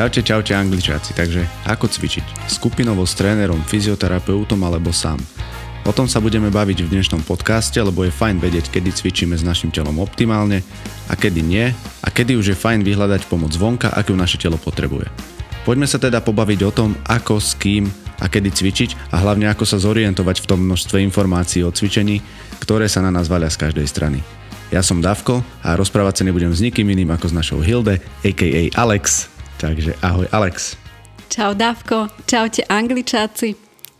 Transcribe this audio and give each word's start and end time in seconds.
Čaute, 0.00 0.24
čaute 0.24 0.56
angličáci. 0.56 1.12
Takže 1.12 1.44
ako 1.68 1.84
cvičiť? 1.84 2.48
Skupinovo 2.48 3.04
s 3.04 3.12
trénerom, 3.20 3.60
fyzioterapeutom 3.60 4.56
alebo 4.64 4.96
sám? 4.96 5.20
O 5.84 5.92
tom 5.92 6.08
sa 6.08 6.24
budeme 6.24 6.48
baviť 6.48 6.88
v 6.88 6.92
dnešnom 6.96 7.20
podcaste, 7.20 7.76
lebo 7.76 8.08
je 8.08 8.16
fajn 8.16 8.40
vedieť, 8.40 8.72
kedy 8.72 8.96
cvičíme 8.96 9.36
s 9.36 9.44
našim 9.44 9.68
telom 9.68 10.00
optimálne 10.00 10.64
a 11.04 11.12
kedy 11.20 11.44
nie 11.44 11.68
a 12.00 12.08
kedy 12.08 12.32
už 12.32 12.46
je 12.48 12.56
fajn 12.56 12.80
vyhľadať 12.80 13.28
pomoc 13.28 13.52
zvonka, 13.52 13.92
akú 13.92 14.16
naše 14.16 14.40
telo 14.40 14.56
potrebuje. 14.56 15.04
Poďme 15.68 15.84
sa 15.84 16.00
teda 16.00 16.24
pobaviť 16.24 16.60
o 16.64 16.72
tom, 16.72 16.96
ako, 17.04 17.36
s 17.36 17.52
kým 17.60 17.84
a 18.16 18.24
kedy 18.24 18.56
cvičiť 18.56 19.12
a 19.12 19.20
hlavne 19.20 19.52
ako 19.52 19.68
sa 19.68 19.76
zorientovať 19.76 20.40
v 20.40 20.48
tom 20.48 20.64
množstve 20.64 20.96
informácií 21.04 21.60
o 21.60 21.68
cvičení, 21.68 22.24
ktoré 22.56 22.88
sa 22.88 23.04
na 23.04 23.12
nás 23.12 23.28
valia 23.28 23.52
z 23.52 23.68
každej 23.68 23.84
strany. 23.84 24.24
Ja 24.72 24.80
som 24.80 25.04
Davko 25.04 25.44
a 25.60 25.76
rozprávať 25.76 26.24
sa 26.24 26.24
nebudem 26.24 26.56
s 26.56 26.64
nikým 26.64 26.88
iným 26.88 27.12
ako 27.12 27.28
s 27.28 27.36
našou 27.36 27.60
Hilde, 27.60 28.00
a.k.a. 28.24 28.72
Alex. 28.80 29.39
Takže 29.60 29.92
ahoj 30.00 30.24
Alex. 30.32 30.80
Čau 31.28 31.52
Dávko, 31.52 32.08
čaute 32.24 32.64
Angličáci. 32.64 33.52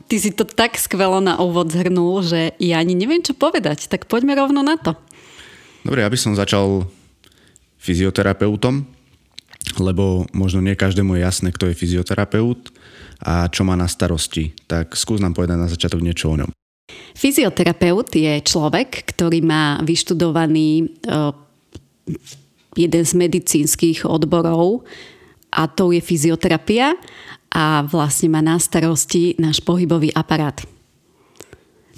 Ty 0.09 0.17
si 0.17 0.33
to 0.33 0.49
tak 0.49 0.81
skvelo 0.81 1.21
na 1.21 1.37
úvod 1.37 1.69
zhrnul, 1.69 2.25
že 2.25 2.57
ja 2.57 2.81
ani 2.81 2.97
neviem, 2.97 3.21
čo 3.21 3.37
povedať, 3.37 3.85
tak 3.93 4.09
poďme 4.09 4.41
rovno 4.41 4.65
na 4.65 4.81
to. 4.81 4.97
Dobre, 5.85 6.01
ja 6.01 6.09
by 6.09 6.17
som 6.17 6.33
začal 6.33 6.89
fyzioterapeutom, 7.77 8.89
lebo 9.85 10.25
možno 10.33 10.65
nie 10.65 10.73
každému 10.73 11.21
je 11.21 11.29
jasné, 11.29 11.53
kto 11.53 11.69
je 11.69 11.77
fyzioterapeut 11.77 12.73
a 13.21 13.53
čo 13.53 13.61
má 13.61 13.77
na 13.77 13.85
starosti. 13.85 14.57
Tak 14.65 14.97
skús 14.97 15.21
nám 15.21 15.37
povedať 15.37 15.61
na 15.61 15.69
začiatok 15.69 16.01
niečo 16.01 16.33
o 16.33 16.41
ňom. 16.41 16.51
Fyzioterapeut 17.13 18.09
je 18.17 18.41
človek, 18.41 19.13
ktorý 19.13 19.45
má 19.45 19.77
vyštudovaný 19.85 20.89
uh, 21.05 21.37
jeden 22.81 23.05
z 23.05 23.13
medicínskych 23.13 24.09
odborov 24.09 24.89
a 25.51 25.67
to 25.67 25.91
je 25.91 26.01
fyzioterapia 26.01 26.95
a 27.51 27.83
vlastne 27.83 28.31
má 28.31 28.39
na 28.41 28.57
starosti 28.63 29.35
náš 29.43 29.59
pohybový 29.61 30.15
aparát. 30.15 30.63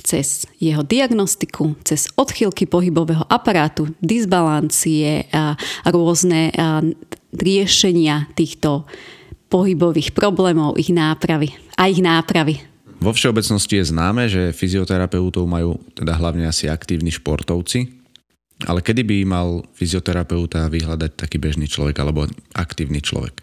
Cez 0.02 0.50
jeho 0.58 0.82
diagnostiku, 0.82 1.78
cez 1.86 2.10
odchylky 2.18 2.66
pohybového 2.66 3.22
aparátu, 3.30 3.92
disbalancie 4.02 5.30
a 5.30 5.54
rôzne 5.86 6.50
riešenia 7.30 8.26
týchto 8.34 8.88
pohybových 9.46 10.10
problémov, 10.16 10.80
ich 10.80 10.90
nápravy 10.90 11.54
a 11.78 11.86
ich 11.86 12.02
nápravy. 12.02 12.58
Vo 12.98 13.14
všeobecnosti 13.14 13.78
je 13.78 13.90
známe, 13.94 14.26
že 14.26 14.54
fyzioterapeutov 14.54 15.46
majú 15.46 15.78
teda 15.94 16.18
hlavne 16.18 16.50
asi 16.50 16.66
aktívni 16.66 17.14
športovci, 17.14 18.01
ale 18.66 18.80
kedy 18.84 19.02
by 19.02 19.16
mal 19.26 19.48
fyzioterapeuta 19.74 20.70
vyhľadať 20.70 21.18
taký 21.18 21.38
bežný 21.42 21.66
človek 21.66 21.98
alebo 21.98 22.26
aktívny 22.54 23.02
človek? 23.02 23.42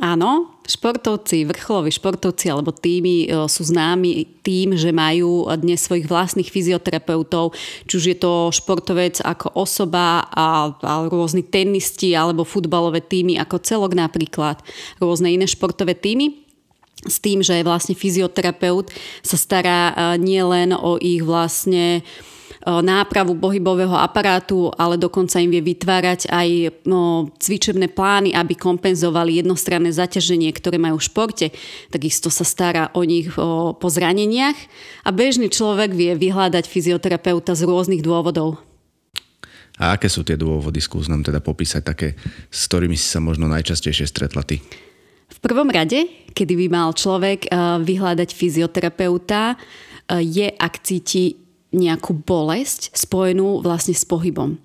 Áno, 0.00 0.56
športovci, 0.64 1.44
vrcholoví 1.44 1.92
športovci 1.92 2.48
alebo 2.48 2.72
týmy 2.72 3.28
e, 3.28 3.44
sú 3.52 3.68
známi 3.68 4.40
tým, 4.40 4.72
že 4.72 4.96
majú 4.96 5.44
dnes 5.60 5.84
svojich 5.84 6.08
vlastných 6.08 6.48
fyzioterapeutov, 6.48 7.52
či 7.84 7.92
už 8.00 8.04
je 8.08 8.16
to 8.16 8.48
športovec 8.48 9.20
ako 9.20 9.52
osoba 9.52 10.24
a, 10.32 10.72
a 10.72 10.92
rôzni 11.04 11.44
tenisti 11.44 12.16
alebo 12.16 12.48
futbalové 12.48 13.04
týmy 13.04 13.36
ako 13.44 13.60
celok 13.60 13.92
napríklad, 13.92 14.64
rôzne 15.04 15.36
iné 15.36 15.44
športové 15.44 15.92
týmy. 15.92 16.48
S 17.04 17.20
tým, 17.20 17.44
že 17.44 17.60
vlastne 17.60 17.92
fyzioterapeut 17.92 18.88
sa 19.20 19.36
stará 19.36 19.92
e, 19.92 19.94
nielen 20.16 20.72
o 20.72 20.96
ich 20.96 21.20
vlastne 21.20 22.00
nápravu 22.66 23.38
pohybového 23.38 23.94
aparátu, 23.94 24.68
ale 24.76 25.00
dokonca 25.00 25.40
im 25.40 25.48
vie 25.54 25.62
vytvárať 25.64 26.28
aj 26.28 26.48
no, 26.84 27.30
cvičebné 27.40 27.88
plány, 27.88 28.36
aby 28.36 28.58
kompenzovali 28.58 29.40
jednostranné 29.40 29.94
zaťaženie, 29.94 30.52
ktoré 30.52 30.76
majú 30.76 31.00
v 31.00 31.06
športe. 31.08 31.46
Takisto 31.88 32.28
sa 32.28 32.44
stará 32.44 32.92
o 32.92 33.06
nich 33.06 33.32
o, 33.38 33.72
po 33.72 33.88
zraneniach 33.88 34.58
a 35.06 35.14
bežný 35.14 35.48
človek 35.48 35.96
vie 35.96 36.12
vyhľadať 36.18 36.68
fyzioterapeuta 36.68 37.56
z 37.56 37.64
rôznych 37.64 38.04
dôvodov. 38.04 38.60
A 39.80 39.96
aké 39.96 40.12
sú 40.12 40.20
tie 40.20 40.36
dôvody? 40.36 40.76
Skús 40.76 41.08
nám 41.08 41.24
teda 41.24 41.40
popísať 41.40 41.80
také, 41.80 42.08
s 42.52 42.68
ktorými 42.68 43.00
si 43.00 43.08
sa 43.08 43.16
možno 43.16 43.48
najčastejšie 43.48 44.04
stretla 44.04 44.44
ty. 44.44 44.60
V 45.30 45.38
prvom 45.40 45.72
rade, 45.72 46.28
kedy 46.36 46.52
by 46.52 46.66
mal 46.68 46.92
človek 46.92 47.48
vyhľadať 47.80 48.28
fyzioterapeuta, 48.28 49.56
je, 50.20 50.52
ak 50.52 50.84
cíti 50.84 51.39
nejakú 51.70 52.26
bolesť 52.26 52.90
spojenú 52.98 53.62
vlastne 53.62 53.94
s 53.94 54.02
pohybom. 54.02 54.58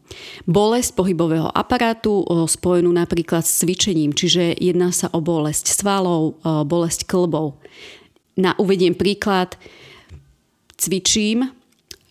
Bolesť 0.50 0.98
pohybového 0.98 1.54
aparátu 1.54 2.26
spojenú 2.50 2.90
napríklad 2.90 3.46
s 3.46 3.62
cvičením, 3.62 4.10
čiže 4.10 4.58
jedná 4.58 4.90
sa 4.90 5.14
o 5.14 5.22
bolesť 5.22 5.70
svalov, 5.70 6.42
bolesť 6.66 7.06
klbov. 7.06 7.62
Na 8.42 8.58
uvediem 8.58 8.98
príklad, 8.98 9.54
cvičím 10.76 11.54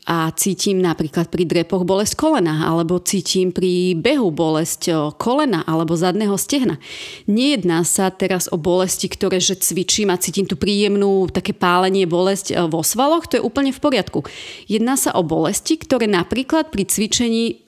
a 0.04 0.28
cítim 0.36 0.84
napríklad 0.84 1.32
pri 1.32 1.48
drepoch 1.48 1.88
bolesť 1.88 2.20
kolena 2.20 2.68
alebo 2.68 3.00
cítim 3.00 3.56
pri 3.56 3.96
behu 3.96 4.28
bolesť 4.28 5.16
kolena 5.16 5.64
alebo 5.64 5.96
zadného 5.96 6.36
stehna. 6.36 6.76
Nejedná 7.24 7.80
sa 7.88 8.12
teraz 8.12 8.44
o 8.52 8.60
bolesti, 8.60 9.08
ktoré 9.08 9.40
že 9.40 9.56
cvičím 9.56 10.12
a 10.12 10.20
cítim 10.20 10.44
tú 10.44 10.60
príjemnú 10.60 11.32
také 11.32 11.56
pálenie, 11.56 12.04
bolesť 12.04 12.68
vo 12.68 12.84
svaloch, 12.84 13.24
to 13.24 13.40
je 13.40 13.46
úplne 13.46 13.72
v 13.72 13.80
poriadku. 13.80 14.28
Jedná 14.68 15.00
sa 15.00 15.16
o 15.16 15.24
bolesti, 15.24 15.80
ktoré 15.80 16.04
napríklad 16.04 16.68
pri 16.68 16.84
cvičení 16.84 17.64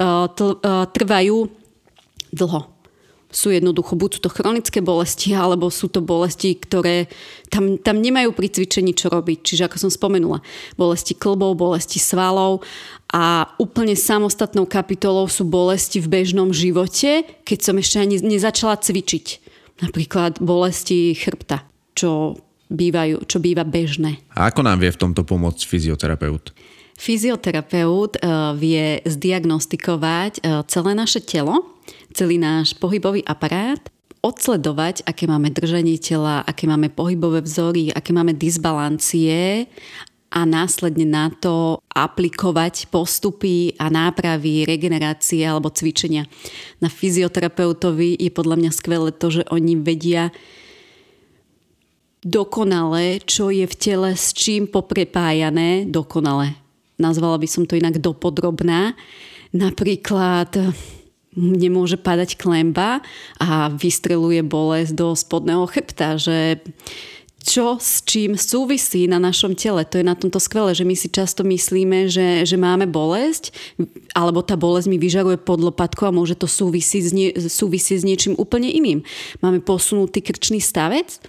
trvajú 0.93 1.37
dlho 2.37 2.61
sú 3.37 3.53
jednoducho 3.53 4.01
buď 4.01 4.11
sú 4.17 4.21
to 4.25 4.33
chronické 4.33 4.81
bolesti, 4.81 5.37
alebo 5.37 5.69
sú 5.69 5.93
to 5.93 6.01
bolesti, 6.01 6.57
ktoré 6.57 7.05
tam, 7.53 7.77
tam 7.77 8.01
nemajú 8.01 8.33
pri 8.33 8.49
cvičení 8.49 8.97
čo 8.97 9.13
robiť. 9.13 9.45
Čiže 9.45 9.69
ako 9.69 9.77
som 9.77 9.91
spomenula, 9.93 10.41
bolesti 10.81 11.13
klbov, 11.13 11.61
bolesti 11.61 12.01
svalov 12.01 12.65
a 13.13 13.45
úplne 13.61 13.93
samostatnou 13.93 14.65
kapitolou 14.65 15.29
sú 15.29 15.45
bolesti 15.45 16.01
v 16.01 16.09
bežnom 16.09 16.49
živote, 16.49 17.29
keď 17.45 17.59
som 17.61 17.77
ešte 17.77 18.01
ani 18.01 18.17
nezačala 18.25 18.81
cvičiť. 18.81 19.45
Napríklad 19.85 20.41
bolesti 20.41 21.13
chrbta, 21.13 21.69
čo, 21.93 22.41
bývajú, 22.73 23.29
čo 23.29 23.37
býva 23.37 23.69
bežné. 23.69 24.25
A 24.33 24.49
ako 24.49 24.65
nám 24.65 24.81
vie 24.81 24.89
v 24.89 24.97
tomto 24.97 25.29
pomôcť 25.29 25.61
fyzioterapeut? 25.69 26.57
Fyzioterapeut 26.97 28.17
eh, 28.17 28.29
vie 28.57 29.05
zdiagnostikovať 29.05 30.41
eh, 30.41 30.65
celé 30.65 30.97
naše 30.97 31.21
telo, 31.21 31.76
celý 32.17 32.41
náš 32.41 32.73
pohybový 32.73 33.21
aparát, 33.29 33.79
odsledovať, 34.25 35.05
aké 35.05 35.29
máme 35.29 35.53
držanie 35.53 36.01
tela, 36.01 36.41
aké 36.43 36.65
máme 36.65 36.89
pohybové 36.89 37.45
vzory, 37.45 37.93
aké 37.93 38.17
máme 38.17 38.33
disbalancie 38.33 39.69
a 40.33 40.43
následne 40.43 41.07
na 41.07 41.31
to 41.31 41.79
aplikovať 41.95 42.91
postupy 42.91 43.77
a 43.79 43.87
nápravy, 43.87 44.67
regenerácie 44.67 45.47
alebo 45.47 45.71
cvičenia. 45.71 46.27
Na 46.83 46.91
fyzioterapeutovi 46.91 48.19
je 48.19 48.31
podľa 48.35 48.57
mňa 48.59 48.71
skvelé 48.75 49.15
to, 49.15 49.31
že 49.31 49.43
oni 49.53 49.79
vedia 49.79 50.35
dokonale, 52.27 53.23
čo 53.23 53.55
je 53.55 53.63
v 53.63 53.75
tele 53.79 54.19
s 54.19 54.35
čím 54.35 54.67
poprepájané, 54.67 55.87
dokonale. 55.87 56.59
Nazvala 56.99 57.39
by 57.39 57.47
som 57.47 57.63
to 57.69 57.79
inak 57.79 58.03
dopodrobná. 58.03 58.99
Napríklad 59.55 60.51
nemôže 61.37 62.01
padať 62.01 62.41
klemba 62.41 63.05
a 63.37 63.69
vystreluje 63.69 64.41
bolesť 64.41 64.93
do 64.97 65.13
spodného 65.13 65.69
chrbta, 65.69 66.17
že 66.17 66.65
čo 67.47 67.79
s 67.79 68.03
čím 68.03 68.35
súvisí 68.35 69.07
na 69.07 69.23
našom 69.23 69.55
tele. 69.55 69.87
To 69.87 70.03
je 70.03 70.05
na 70.05 70.19
tomto 70.19 70.43
skvelé, 70.43 70.75
že 70.75 70.83
my 70.83 70.99
si 70.99 71.07
často 71.07 71.47
myslíme, 71.47 72.11
že, 72.11 72.43
že 72.43 72.59
máme 72.59 72.91
bolesť, 72.91 73.55
alebo 74.19 74.43
tá 74.43 74.59
bolesť 74.59 74.91
mi 74.91 74.99
vyžaruje 74.99 75.39
pod 75.39 75.63
lopatku 75.63 76.11
a 76.11 76.11
môže 76.11 76.35
to 76.35 76.51
súvisieť 76.51 77.05
s, 77.07 77.13
nie, 77.15 77.31
súvisieť 77.39 78.03
s 78.03 78.09
niečím 78.09 78.35
úplne 78.35 78.67
iným. 78.67 79.07
Máme 79.47 79.63
posunutý 79.63 80.27
krčný 80.27 80.59
stavec 80.59 81.23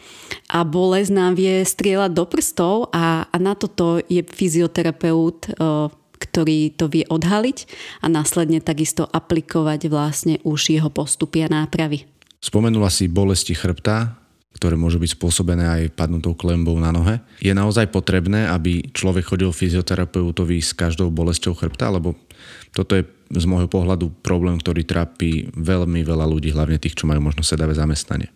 a 0.50 0.66
bolesť 0.66 1.14
nám 1.14 1.38
vie 1.38 1.62
strieľať 1.62 2.12
do 2.18 2.26
prstov 2.26 2.90
a, 2.90 3.30
a 3.30 3.38
na 3.38 3.54
toto 3.54 4.02
je 4.10 4.26
fyzioterapeut 4.26 5.54
uh, 5.62 5.94
ktorý 6.18 6.74
to 6.74 6.90
vie 6.90 7.06
odhaliť 7.08 7.58
a 8.04 8.12
následne 8.12 8.60
takisto 8.60 9.06
aplikovať 9.06 9.88
vlastne 9.88 10.36
už 10.42 10.74
jeho 10.74 10.90
postupy 10.90 11.46
a 11.46 11.50
nápravy. 11.50 12.10
Spomenula 12.38 12.90
si 12.94 13.10
bolesti 13.10 13.58
chrbta, 13.58 14.18
ktoré 14.58 14.74
môžu 14.74 14.98
byť 14.98 15.14
spôsobené 15.14 15.66
aj 15.70 15.94
padnutou 15.94 16.34
klembou 16.34 16.74
na 16.82 16.90
nohe. 16.90 17.22
Je 17.38 17.54
naozaj 17.54 17.94
potrebné, 17.94 18.50
aby 18.50 18.90
človek 18.90 19.30
chodil 19.30 19.54
fyzioterapeutovi 19.54 20.58
s 20.58 20.74
každou 20.74 21.14
bolesťou 21.14 21.54
chrbta, 21.54 21.94
lebo 21.94 22.18
toto 22.74 22.98
je 22.98 23.06
z 23.30 23.46
môjho 23.46 23.70
pohľadu 23.70 24.10
problém, 24.26 24.58
ktorý 24.58 24.82
trápi 24.82 25.54
veľmi 25.54 26.02
veľa 26.02 26.26
ľudí, 26.26 26.50
hlavne 26.50 26.82
tých, 26.82 26.98
čo 26.98 27.06
majú 27.06 27.22
možno 27.22 27.46
sedavé 27.46 27.78
zamestnanie. 27.78 28.34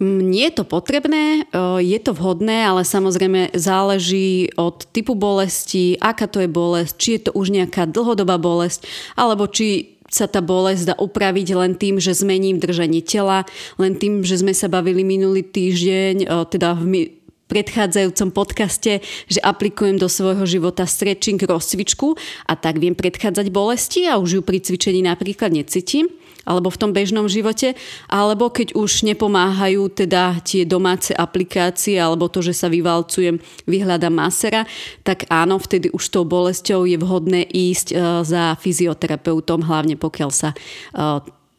Nie 0.00 0.48
je 0.48 0.56
to 0.56 0.64
potrebné, 0.64 1.44
je 1.84 1.98
to 2.00 2.16
vhodné, 2.16 2.64
ale 2.64 2.88
samozrejme 2.88 3.52
záleží 3.52 4.48
od 4.56 4.88
typu 4.96 5.12
bolesti, 5.12 6.00
aká 6.00 6.24
to 6.24 6.40
je 6.40 6.48
bolesť, 6.48 6.92
či 6.96 7.08
je 7.20 7.20
to 7.28 7.30
už 7.36 7.52
nejaká 7.52 7.84
dlhodobá 7.84 8.40
bolesť, 8.40 8.88
alebo 9.12 9.44
či 9.44 10.00
sa 10.08 10.24
tá 10.24 10.40
bolesť 10.40 10.82
dá 10.90 10.94
upraviť 10.96 11.48
len 11.52 11.76
tým, 11.76 12.00
že 12.00 12.16
zmením 12.16 12.56
držanie 12.56 13.04
tela, 13.04 13.44
len 13.76 13.92
tým, 13.92 14.24
že 14.24 14.40
sme 14.40 14.56
sa 14.56 14.72
bavili 14.72 15.04
minulý 15.04 15.44
týždeň, 15.44 16.48
teda 16.48 16.80
v 16.80 17.12
predchádzajúcom 17.50 18.30
podcaste, 18.30 19.02
že 19.26 19.40
aplikujem 19.42 19.98
do 19.98 20.06
svojho 20.08 20.46
života 20.46 20.86
stretching, 20.86 21.42
rozcvičku 21.42 22.14
a 22.46 22.54
tak 22.54 22.78
viem 22.78 22.94
predchádzať 22.94 23.46
bolesti 23.52 24.06
a 24.06 24.16
už 24.16 24.38
ju 24.38 24.42
pri 24.46 24.62
cvičení 24.62 25.02
napríklad 25.04 25.52
necítim 25.52 26.08
alebo 26.44 26.72
v 26.72 26.80
tom 26.80 26.90
bežnom 26.90 27.26
živote, 27.28 27.76
alebo 28.08 28.48
keď 28.48 28.76
už 28.76 29.04
nepomáhajú 29.04 29.92
teda 29.92 30.40
tie 30.40 30.64
domáce 30.64 31.12
aplikácie 31.12 32.00
alebo 32.00 32.28
to, 32.32 32.40
že 32.40 32.56
sa 32.56 32.72
vyvalcujem, 32.72 33.38
vyhľadám 33.68 34.14
masera, 34.14 34.64
tak 35.04 35.28
áno, 35.28 35.60
vtedy 35.60 35.92
už 35.92 36.04
tou 36.08 36.24
bolesťou 36.24 36.88
je 36.88 36.96
vhodné 36.96 37.44
ísť 37.44 37.86
e, 37.92 37.94
za 38.24 38.56
fyzioterapeutom, 38.58 39.66
hlavne 39.66 40.00
pokiaľ 40.00 40.30
sa 40.32 40.50
e, 40.52 40.56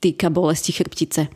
týka 0.02 0.34
bolesti 0.34 0.74
chrbtice. 0.74 1.30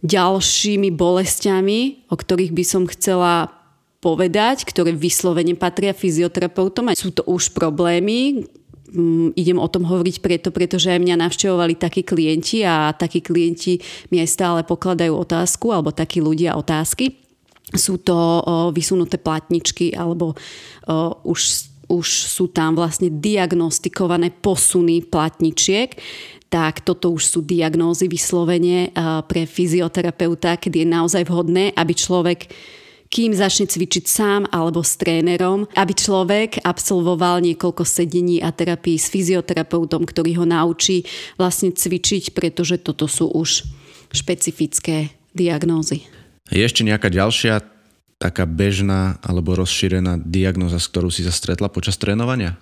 Ďalšími 0.00 0.90
bolestiami, 0.96 2.10
o 2.10 2.16
ktorých 2.16 2.52
by 2.56 2.64
som 2.64 2.82
chcela 2.88 3.52
povedať, 4.00 4.64
ktoré 4.64 4.96
vyslovene 4.96 5.52
patria 5.54 5.92
fyzioterapeutom. 5.92 6.88
A 6.88 6.96
sú 6.96 7.12
to 7.12 7.20
už 7.28 7.52
problémy, 7.52 8.48
mm, 8.90 9.38
idem 9.38 9.58
o 9.58 9.68
tom 9.70 9.86
hovoriť 9.86 10.16
preto, 10.20 10.48
pretože 10.50 10.90
aj 10.90 11.00
mňa 11.00 11.16
navštevovali 11.26 11.74
takí 11.78 12.02
klienti 12.02 12.66
a 12.66 12.90
takí 12.92 13.22
klienti 13.22 13.78
mi 14.10 14.18
aj 14.18 14.28
stále 14.28 14.60
pokladajú 14.66 15.14
otázku, 15.14 15.70
alebo 15.70 15.94
takí 15.94 16.18
ľudia 16.18 16.58
otázky. 16.58 17.16
Sú 17.70 18.02
to 18.02 18.14
o, 18.14 18.42
vysunuté 18.74 19.16
platničky, 19.16 19.94
alebo 19.94 20.34
o, 20.34 20.36
už, 21.22 21.70
už 21.86 22.06
sú 22.26 22.50
tam 22.50 22.74
vlastne 22.74 23.08
diagnostikované 23.08 24.34
posuny 24.34 25.06
platničiek 25.06 25.94
tak 26.50 26.82
toto 26.82 27.14
už 27.14 27.30
sú 27.30 27.40
diagnózy 27.46 28.10
vyslovene 28.10 28.90
pre 29.30 29.46
fyzioterapeuta, 29.46 30.58
kedy 30.58 30.82
je 30.82 30.88
naozaj 30.90 31.22
vhodné, 31.30 31.70
aby 31.78 31.94
človek 31.94 32.50
kým 33.10 33.34
začne 33.34 33.66
cvičiť 33.66 34.04
sám 34.06 34.46
alebo 34.54 34.86
s 34.86 34.94
trénerom, 34.94 35.66
aby 35.74 35.92
človek 35.92 36.62
absolvoval 36.62 37.42
niekoľko 37.42 37.82
sedení 37.82 38.38
a 38.38 38.54
terapii 38.54 38.96
s 38.96 39.10
fyzioterapeutom, 39.10 40.06
ktorý 40.06 40.38
ho 40.38 40.46
naučí 40.46 41.02
vlastne 41.34 41.74
cvičiť, 41.74 42.30
pretože 42.30 42.78
toto 42.78 43.10
sú 43.10 43.26
už 43.34 43.66
špecifické 44.14 45.10
diagnózy. 45.34 46.06
Je 46.50 46.62
ešte 46.62 46.86
nejaká 46.86 47.10
ďalšia 47.10 47.66
taká 48.22 48.46
bežná 48.46 49.18
alebo 49.26 49.58
rozšírená 49.58 50.22
diagnóza, 50.22 50.78
s 50.78 50.86
ktorou 50.86 51.10
si 51.10 51.26
sa 51.26 51.34
stretla 51.34 51.66
počas 51.66 51.98
trénovania? 51.98 52.58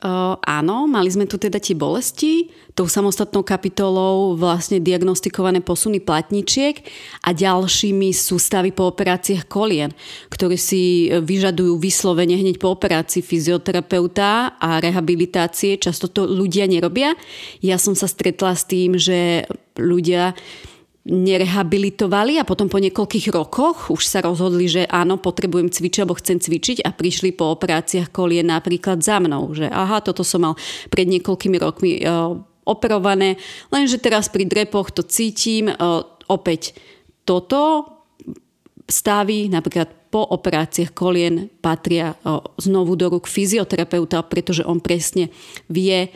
Áno, 0.00 0.88
mali 0.88 1.12
sme 1.12 1.28
tu 1.28 1.36
teda 1.36 1.60
tie 1.60 1.76
bolesti, 1.76 2.48
tou 2.72 2.88
samostatnou 2.88 3.44
kapitolou 3.44 4.32
vlastne 4.32 4.80
diagnostikované 4.80 5.60
posuny 5.60 6.00
platničiek 6.00 6.80
a 7.20 7.36
ďalšími 7.36 8.08
sú 8.16 8.40
stavy 8.40 8.72
po 8.72 8.88
operáciách 8.88 9.44
kolien, 9.44 9.92
ktoré 10.32 10.56
si 10.56 11.12
vyžadujú 11.12 11.76
vyslovene 11.76 12.32
hneď 12.32 12.56
po 12.56 12.72
operácii 12.72 13.20
fyzioterapeuta 13.20 14.56
a 14.56 14.80
rehabilitácie. 14.80 15.76
Často 15.76 16.08
to 16.08 16.24
ľudia 16.24 16.64
nerobia. 16.64 17.12
Ja 17.60 17.76
som 17.76 17.92
sa 17.92 18.08
stretla 18.08 18.56
s 18.56 18.64
tým, 18.64 18.96
že 18.96 19.44
ľudia 19.76 20.32
nerehabilitovali 21.08 22.36
a 22.36 22.44
potom 22.44 22.68
po 22.68 22.76
niekoľkých 22.76 23.32
rokoch 23.32 23.88
už 23.88 24.04
sa 24.04 24.20
rozhodli, 24.20 24.68
že 24.68 24.84
áno, 24.84 25.16
potrebujem 25.16 25.72
cvičiť 25.72 26.04
alebo 26.04 26.20
chcem 26.20 26.36
cvičiť 26.36 26.84
a 26.84 26.92
prišli 26.92 27.32
po 27.32 27.48
operáciách 27.56 28.12
kolien 28.12 28.52
napríklad 28.52 29.00
za 29.00 29.16
mnou, 29.16 29.48
že 29.56 29.64
aha, 29.64 30.04
toto 30.04 30.20
som 30.20 30.44
mal 30.44 30.54
pred 30.92 31.08
niekoľkými 31.08 31.56
rokmi 31.56 31.92
e, 31.96 32.00
operované, 32.68 33.40
lenže 33.72 33.96
teraz 33.96 34.28
pri 34.28 34.44
drepoch 34.44 34.92
to 34.92 35.00
cítim, 35.08 35.72
e, 35.72 35.74
opäť 36.28 36.76
toto 37.24 37.88
stavy 38.84 39.48
napríklad 39.48 40.12
po 40.12 40.20
operáciách 40.20 40.92
kolien 40.92 41.48
patria 41.64 42.12
e, 42.12 42.44
znovu 42.60 42.92
do 43.00 43.08
rúk 43.08 43.24
fyzioterapeuta, 43.24 44.20
pretože 44.28 44.68
on 44.68 44.84
presne 44.84 45.32
vie, 45.72 46.12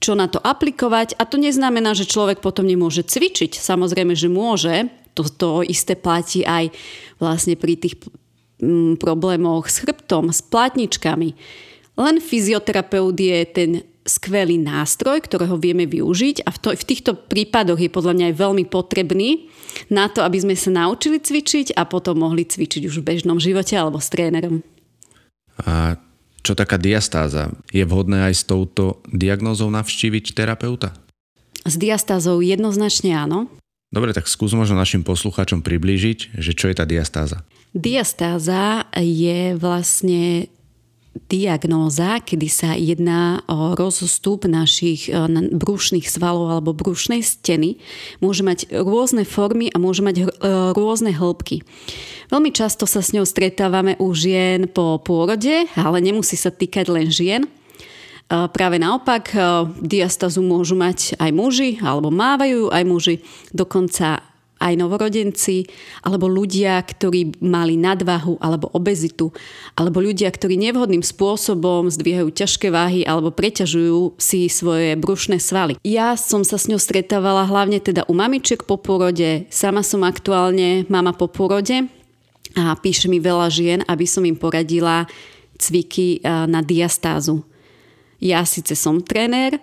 čo 0.00 0.12
na 0.12 0.28
to 0.28 0.36
aplikovať 0.40 1.16
a 1.16 1.24
to 1.24 1.40
neznamená, 1.40 1.96
že 1.96 2.08
človek 2.08 2.44
potom 2.44 2.68
nemôže 2.68 3.04
cvičiť. 3.04 3.56
Samozrejme, 3.56 4.12
že 4.12 4.28
môže, 4.28 4.92
to, 5.16 5.24
to 5.24 5.64
isté 5.64 5.96
platí 5.96 6.44
aj 6.44 6.68
vlastne 7.16 7.56
pri 7.56 7.80
tých 7.80 7.96
mm, 8.60 9.00
problémoch 9.00 9.72
s 9.72 9.80
chrbtom, 9.80 10.28
s 10.32 10.44
platničkami. 10.44 11.32
Len 11.96 12.16
fyzioterapeut 12.20 13.16
je 13.16 13.38
ten 13.48 13.70
skvelý 14.06 14.62
nástroj, 14.62 15.18
ktorého 15.26 15.58
vieme 15.58 15.84
využiť 15.84 16.46
a 16.46 16.54
v, 16.54 16.58
to, 16.62 16.68
v 16.72 16.84
týchto 16.86 17.12
prípadoch 17.26 17.80
je 17.82 17.90
podľa 17.90 18.14
mňa 18.14 18.24
aj 18.30 18.38
veľmi 18.38 18.64
potrebný 18.70 19.50
na 19.90 20.06
to, 20.06 20.22
aby 20.22 20.38
sme 20.38 20.54
sa 20.54 20.70
naučili 20.70 21.18
cvičiť 21.18 21.74
a 21.74 21.84
potom 21.84 22.22
mohli 22.22 22.46
cvičiť 22.46 22.86
už 22.86 23.02
v 23.02 23.06
bežnom 23.12 23.42
živote 23.42 23.74
alebo 23.74 23.98
s 23.98 24.08
trénerom. 24.08 24.62
A 25.66 25.98
čo 26.46 26.54
taká 26.54 26.78
diastáza? 26.78 27.50
Je 27.74 27.82
vhodné 27.82 28.30
aj 28.30 28.34
s 28.38 28.42
touto 28.46 29.02
diagnózou 29.10 29.66
navštíviť 29.74 30.30
terapeuta? 30.30 30.94
S 31.66 31.74
diastázou 31.74 32.38
jednoznačne 32.38 33.18
áno. 33.18 33.50
Dobre, 33.90 34.14
tak 34.14 34.30
skús 34.30 34.54
možno 34.54 34.78
našim 34.78 35.02
poslucháčom 35.02 35.66
priblížiť, 35.66 36.38
že 36.38 36.54
čo 36.54 36.70
je 36.70 36.78
tá 36.78 36.86
diastáza. 36.86 37.42
Diastáza 37.74 38.86
je 38.94 39.58
vlastne 39.58 40.46
diagnóza, 41.28 42.20
kedy 42.20 42.48
sa 42.50 42.74
jedná 42.76 43.40
o 43.48 43.72
rozostup 43.72 44.44
našich 44.44 45.08
e, 45.08 45.14
brušných 45.54 46.04
svalov 46.04 46.52
alebo 46.52 46.76
brušnej 46.76 47.24
steny. 47.24 47.80
Môže 48.20 48.44
mať 48.44 48.68
rôzne 48.74 49.24
formy 49.24 49.72
a 49.72 49.80
môže 49.80 50.04
mať 50.04 50.16
e, 50.18 50.24
rôzne 50.74 51.14
hĺbky. 51.14 51.64
Veľmi 52.28 52.50
často 52.50 52.84
sa 52.84 53.00
s 53.00 53.14
ňou 53.14 53.22
stretávame 53.22 53.94
u 54.02 54.10
žien 54.12 54.66
po 54.66 54.98
pôrode, 54.98 55.70
ale 55.78 55.98
nemusí 56.02 56.34
sa 56.34 56.50
týkať 56.50 56.86
len 56.90 57.08
žien. 57.08 57.46
E, 57.46 57.50
práve 58.26 58.76
naopak, 58.82 59.30
diastazu 59.80 60.42
môžu 60.42 60.74
mať 60.74 61.14
aj 61.22 61.30
muži, 61.30 61.78
alebo 61.78 62.10
mávajú 62.10 62.74
aj 62.74 62.82
muži. 62.82 63.16
Dokonca 63.54 64.25
aj 64.56 64.72
novorodenci, 64.80 65.68
alebo 66.00 66.32
ľudia, 66.32 66.80
ktorí 66.80 67.44
mali 67.44 67.76
nadvahu 67.76 68.40
alebo 68.40 68.72
obezitu, 68.72 69.28
alebo 69.76 70.00
ľudia, 70.00 70.32
ktorí 70.32 70.56
nevhodným 70.56 71.04
spôsobom 71.04 71.92
zdvíhajú 71.92 72.32
ťažké 72.32 72.72
váhy 72.72 73.04
alebo 73.04 73.28
preťažujú 73.36 74.16
si 74.16 74.48
svoje 74.48 74.96
brušné 74.96 75.36
svaly. 75.36 75.76
Ja 75.84 76.16
som 76.16 76.40
sa 76.40 76.56
s 76.56 76.72
ňou 76.72 76.80
stretávala 76.80 77.44
hlavne 77.44 77.84
teda 77.84 78.08
u 78.08 78.16
mamičiek 78.16 78.64
po 78.64 78.80
pôrode, 78.80 79.44
sama 79.52 79.84
som 79.84 80.00
aktuálne 80.08 80.88
mama 80.88 81.12
po 81.12 81.28
pôrode 81.28 81.84
a 82.56 82.72
píše 82.80 83.12
mi 83.12 83.20
veľa 83.20 83.52
žien, 83.52 83.84
aby 83.84 84.08
som 84.08 84.24
im 84.24 84.40
poradila 84.40 85.04
cviky 85.60 86.24
na 86.24 86.64
diastázu. 86.64 87.44
Ja 88.16 88.40
síce 88.48 88.72
som 88.72 89.04
tréner, 89.04 89.60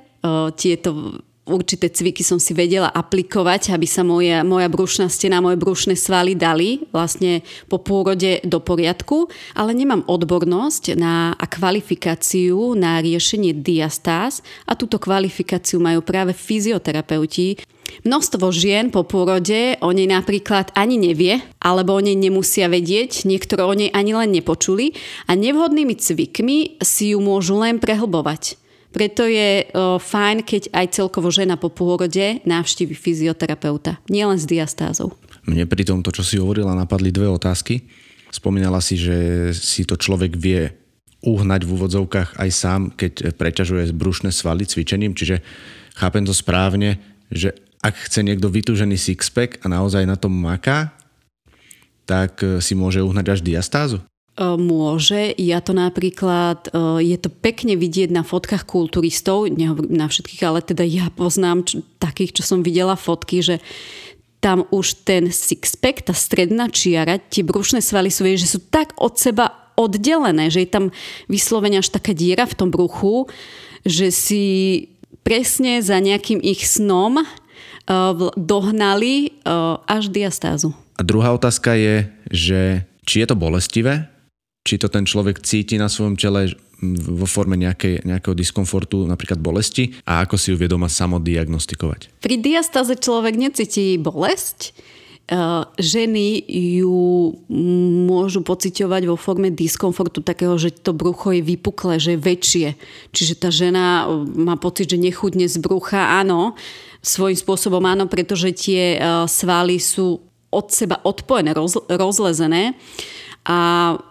tieto 0.53 1.17
určité 1.43 1.91
cviky 1.91 2.23
som 2.23 2.39
si 2.39 2.55
vedela 2.55 2.88
aplikovať, 2.88 3.75
aby 3.75 3.88
sa 3.88 4.01
moja, 4.01 4.41
moja 4.47 4.71
brušná 4.71 5.12
stena, 5.12 5.43
moje 5.43 5.59
brušné 5.59 6.00
svaly 6.00 6.39
dali 6.39 6.88
vlastne 6.95 7.43
po 7.67 7.83
pôrode 7.83 8.39
do 8.47 8.59
poriadku, 8.63 9.27
ale 9.55 9.75
nemám 9.75 10.07
odbornosť 10.07 10.95
na, 10.95 11.35
a 11.35 11.45
kvalifikáciu 11.47 12.75
na 12.79 13.03
riešenie 13.03 13.51
diastáz 13.51 14.39
a 14.63 14.75
túto 14.79 14.95
kvalifikáciu 15.00 15.83
majú 15.83 16.00
práve 16.00 16.31
fyzioterapeuti. 16.31 17.59
Množstvo 18.07 18.50
žien 18.50 18.89
po 18.89 19.05
pôrode 19.05 19.77
o 19.83 19.89
nej 19.93 20.09
napríklad 20.09 20.73
ani 20.73 20.97
nevie, 20.97 21.43
alebo 21.62 21.93
o 21.93 22.01
nej 22.01 22.17
nemusia 22.17 22.71
vedieť, 22.71 23.27
niektoré 23.27 23.67
o 23.67 23.73
nej 23.75 23.91
ani 23.93 24.15
len 24.17 24.33
nepočuli 24.33 24.97
a 25.29 25.38
nevhodnými 25.38 25.93
cvikmi 25.93 26.81
si 26.81 27.13
ju 27.13 27.19
môžu 27.21 27.62
len 27.62 27.77
prehlbovať. 27.77 28.62
Preto 28.93 29.25
je 29.25 29.65
o, 29.73 29.97
fajn, 29.97 30.45
keď 30.45 30.69
aj 30.69 30.88
celkovo 30.93 31.33
žena 31.33 31.57
po 31.57 31.73
pôrode 31.73 32.45
navštívi 32.45 32.93
fyzioterapeuta. 32.93 33.97
Nielen 34.05 34.38
s 34.38 34.45
diastázou. 34.45 35.17
Mne 35.50 35.65
pri 35.65 35.83
tomto, 35.83 36.13
čo 36.13 36.21
si 36.21 36.38
hovorila, 36.38 36.77
napadli 36.77 37.09
dve 37.09 37.25
otázky. 37.27 37.89
Spomínala 38.29 38.79
si, 38.79 38.95
že 38.95 39.50
si 39.57 39.83
to 39.83 39.97
človek 39.97 40.38
vie 40.38 40.71
uhnať 41.25 41.65
v 41.65 41.71
úvodzovkách 41.73 42.38
aj 42.38 42.50
sám, 42.53 42.81
keď 42.93 43.33
preťažuje 43.33 43.95
brušné 43.95 44.29
svaly 44.29 44.67
cvičením, 44.67 45.15
čiže 45.15 45.41
chápem 45.95 46.23
to 46.27 46.35
správne, 46.35 47.00
že 47.31 47.55
ak 47.79 48.07
chce 48.07 48.23
niekto 48.23 48.51
vytúžený 48.51 48.95
sixpack 48.95 49.59
a 49.63 49.71
naozaj 49.71 50.03
na 50.07 50.19
tom 50.19 50.35
maká, 50.35 50.91
tak 52.03 52.43
si 52.59 52.75
môže 52.75 53.00
uhnať 53.00 53.25
až 53.35 53.39
diastázu? 53.39 54.03
E, 54.33 54.57
môže. 54.57 55.37
Ja 55.37 55.61
to 55.61 55.77
napríklad, 55.77 56.73
e, 56.73 57.05
je 57.05 57.17
to 57.21 57.29
pekne 57.29 57.77
vidieť 57.77 58.09
na 58.09 58.25
fotkách 58.25 58.65
kulturistov, 58.65 59.45
nehovorím 59.45 59.93
na 59.93 60.09
všetkých, 60.09 60.41
ale 60.41 60.65
teda 60.65 60.81
ja 60.81 61.13
poznám 61.13 61.69
čo, 61.69 61.85
takých, 62.01 62.41
čo 62.41 62.43
som 62.43 62.65
videla 62.65 62.97
fotky, 62.97 63.45
že 63.45 63.61
tam 64.41 64.65
už 64.73 65.05
ten 65.05 65.29
sixpack, 65.29 66.03
tá 66.03 66.17
stredná 66.17 66.67
čiara, 66.67 67.21
tie 67.21 67.45
brušné 67.45 67.79
svaly 67.79 68.09
sú, 68.11 68.25
že 68.25 68.49
sú 68.49 68.59
tak 68.59 68.91
od 68.99 69.15
seba 69.15 69.53
oddelené, 69.79 70.49
že 70.51 70.65
je 70.65 70.69
tam 70.69 70.85
vyslovene 71.31 71.79
až 71.79 71.93
taká 71.93 72.11
diera 72.11 72.43
v 72.43 72.57
tom 72.57 72.69
bruchu, 72.69 73.31
že 73.87 74.11
si 74.11 74.43
presne 75.23 75.79
za 75.79 75.95
nejakým 75.97 76.43
ich 76.43 76.67
snom 76.67 77.23
uh, 77.23 77.25
dohnali 78.35 79.31
uh, 79.47 79.79
až 79.87 80.11
diastázu. 80.11 80.75
A 80.99 81.01
druhá 81.01 81.31
otázka 81.31 81.73
je, 81.79 82.11
že 82.27 82.83
či 83.07 83.23
je 83.23 83.27
to 83.31 83.39
bolestivé, 83.39 84.12
či 84.63 84.79
to 84.79 84.88
ten 84.88 85.03
človek 85.03 85.43
cíti 85.43 85.75
na 85.75 85.91
svojom 85.91 86.15
tele 86.15 86.55
vo 87.08 87.24
forme 87.24 87.55
nejakej, 87.55 88.03
nejakého 88.03 88.36
diskomfortu, 88.36 89.08
napríklad 89.08 89.39
bolesti 89.39 89.96
a 90.03 90.27
ako 90.27 90.36
si 90.36 90.51
ju 90.51 90.60
vie 90.60 90.67
doma 90.67 90.91
samodiagnostikovať. 90.91 92.20
Pri 92.20 92.36
diastáze 92.39 93.00
človek 93.00 93.39
necíti 93.39 93.96
bolesť, 93.96 94.75
ženy 95.79 96.43
ju 96.84 97.32
môžu 98.03 98.43
pociťovať 98.43 99.08
vo 99.08 99.15
forme 99.15 99.48
diskomfortu 99.48 100.20
takého, 100.20 100.60
že 100.60 100.75
to 100.75 100.91
brucho 100.91 101.32
je 101.32 101.39
vypuklé, 101.39 101.96
že 101.96 102.20
je 102.20 102.20
väčšie. 102.20 102.67
Čiže 103.15 103.34
tá 103.39 103.48
žena 103.48 104.03
má 104.36 104.60
pocit, 104.60 104.91
že 104.91 105.00
nechudne 105.00 105.48
z 105.48 105.63
brucha. 105.63 106.20
Áno, 106.20 106.60
svojím 107.00 107.39
spôsobom 107.39 107.79
áno, 107.88 108.12
pretože 108.12 108.51
tie 108.51 109.00
svaly 109.32 109.79
sú 109.79 110.20
od 110.51 110.67
seba 110.70 111.00
odpojené, 111.08 111.55
roz, 111.55 111.79
rozlezené 111.88 112.75
a 113.43 113.59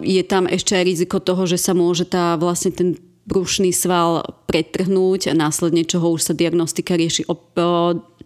je 0.04 0.22
tam 0.24 0.44
ešte 0.44 0.76
aj 0.76 0.84
riziko 0.84 1.16
toho, 1.16 1.48
že 1.48 1.56
sa 1.56 1.72
môže 1.72 2.04
tá 2.04 2.36
vlastne 2.36 2.68
ten 2.68 3.00
brušný 3.24 3.70
sval 3.72 4.26
pretrhnúť 4.50 5.30
a 5.30 5.38
následne 5.38 5.86
čoho 5.86 6.12
už 6.12 6.32
sa 6.32 6.34
diagnostika 6.34 6.98
rieši 6.98 7.24
op- 7.30 7.56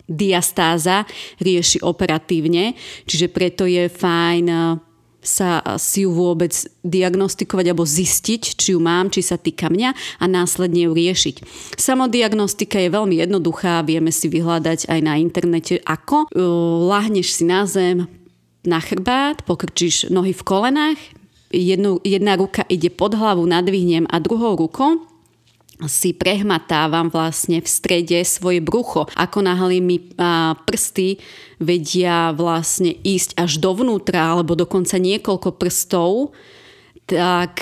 diastáza 0.06 1.04
rieši 1.42 1.82
operatívne. 1.82 2.78
Čiže 3.04 3.26
preto 3.30 3.66
je 3.66 3.90
fajn 3.90 4.46
sa 5.26 5.58
si 5.76 6.06
ju 6.06 6.14
vôbec 6.14 6.54
diagnostikovať 6.86 7.74
alebo 7.74 7.82
zistiť, 7.82 8.42
či 8.54 8.78
ju 8.78 8.78
mám, 8.78 9.10
či 9.10 9.26
sa 9.26 9.34
týka 9.34 9.66
mňa 9.66 10.22
a 10.22 10.24
následne 10.30 10.86
ju 10.86 10.94
riešiť. 10.94 11.42
Samodiagnostika 11.74 12.78
je 12.78 12.94
veľmi 12.94 13.18
jednoduchá, 13.18 13.82
vieme 13.82 14.14
si 14.14 14.30
vyhľadať 14.30 14.86
aj 14.86 15.00
na 15.02 15.18
internete 15.18 15.82
ako. 15.82 16.30
Lahneš 16.86 17.42
si 17.42 17.44
na 17.44 17.66
zem, 17.66 18.06
na 18.66 18.82
chrbát, 18.82 19.46
pokrčíš 19.46 20.10
nohy 20.10 20.34
v 20.34 20.42
kolenách, 20.42 21.00
jednu, 21.54 22.02
jedna 22.02 22.36
ruka 22.36 22.66
ide 22.66 22.90
pod 22.90 23.14
hlavu, 23.14 23.46
nadvihnem 23.46 24.04
a 24.10 24.18
druhou 24.18 24.58
rukou 24.58 25.06
si 25.84 26.16
prehmatávam 26.16 27.12
vlastne 27.12 27.60
v 27.60 27.68
strede 27.68 28.24
svoje 28.24 28.64
brucho. 28.64 29.04
Ako 29.12 29.44
náhle 29.44 29.76
mi 29.84 30.00
prsty 30.64 31.20
vedia 31.60 32.32
vlastne 32.32 32.96
ísť 32.96 33.36
až 33.36 33.60
dovnútra, 33.60 34.32
alebo 34.32 34.56
dokonca 34.56 34.96
niekoľko 34.96 35.52
prstov, 35.60 36.32
tak 37.04 37.60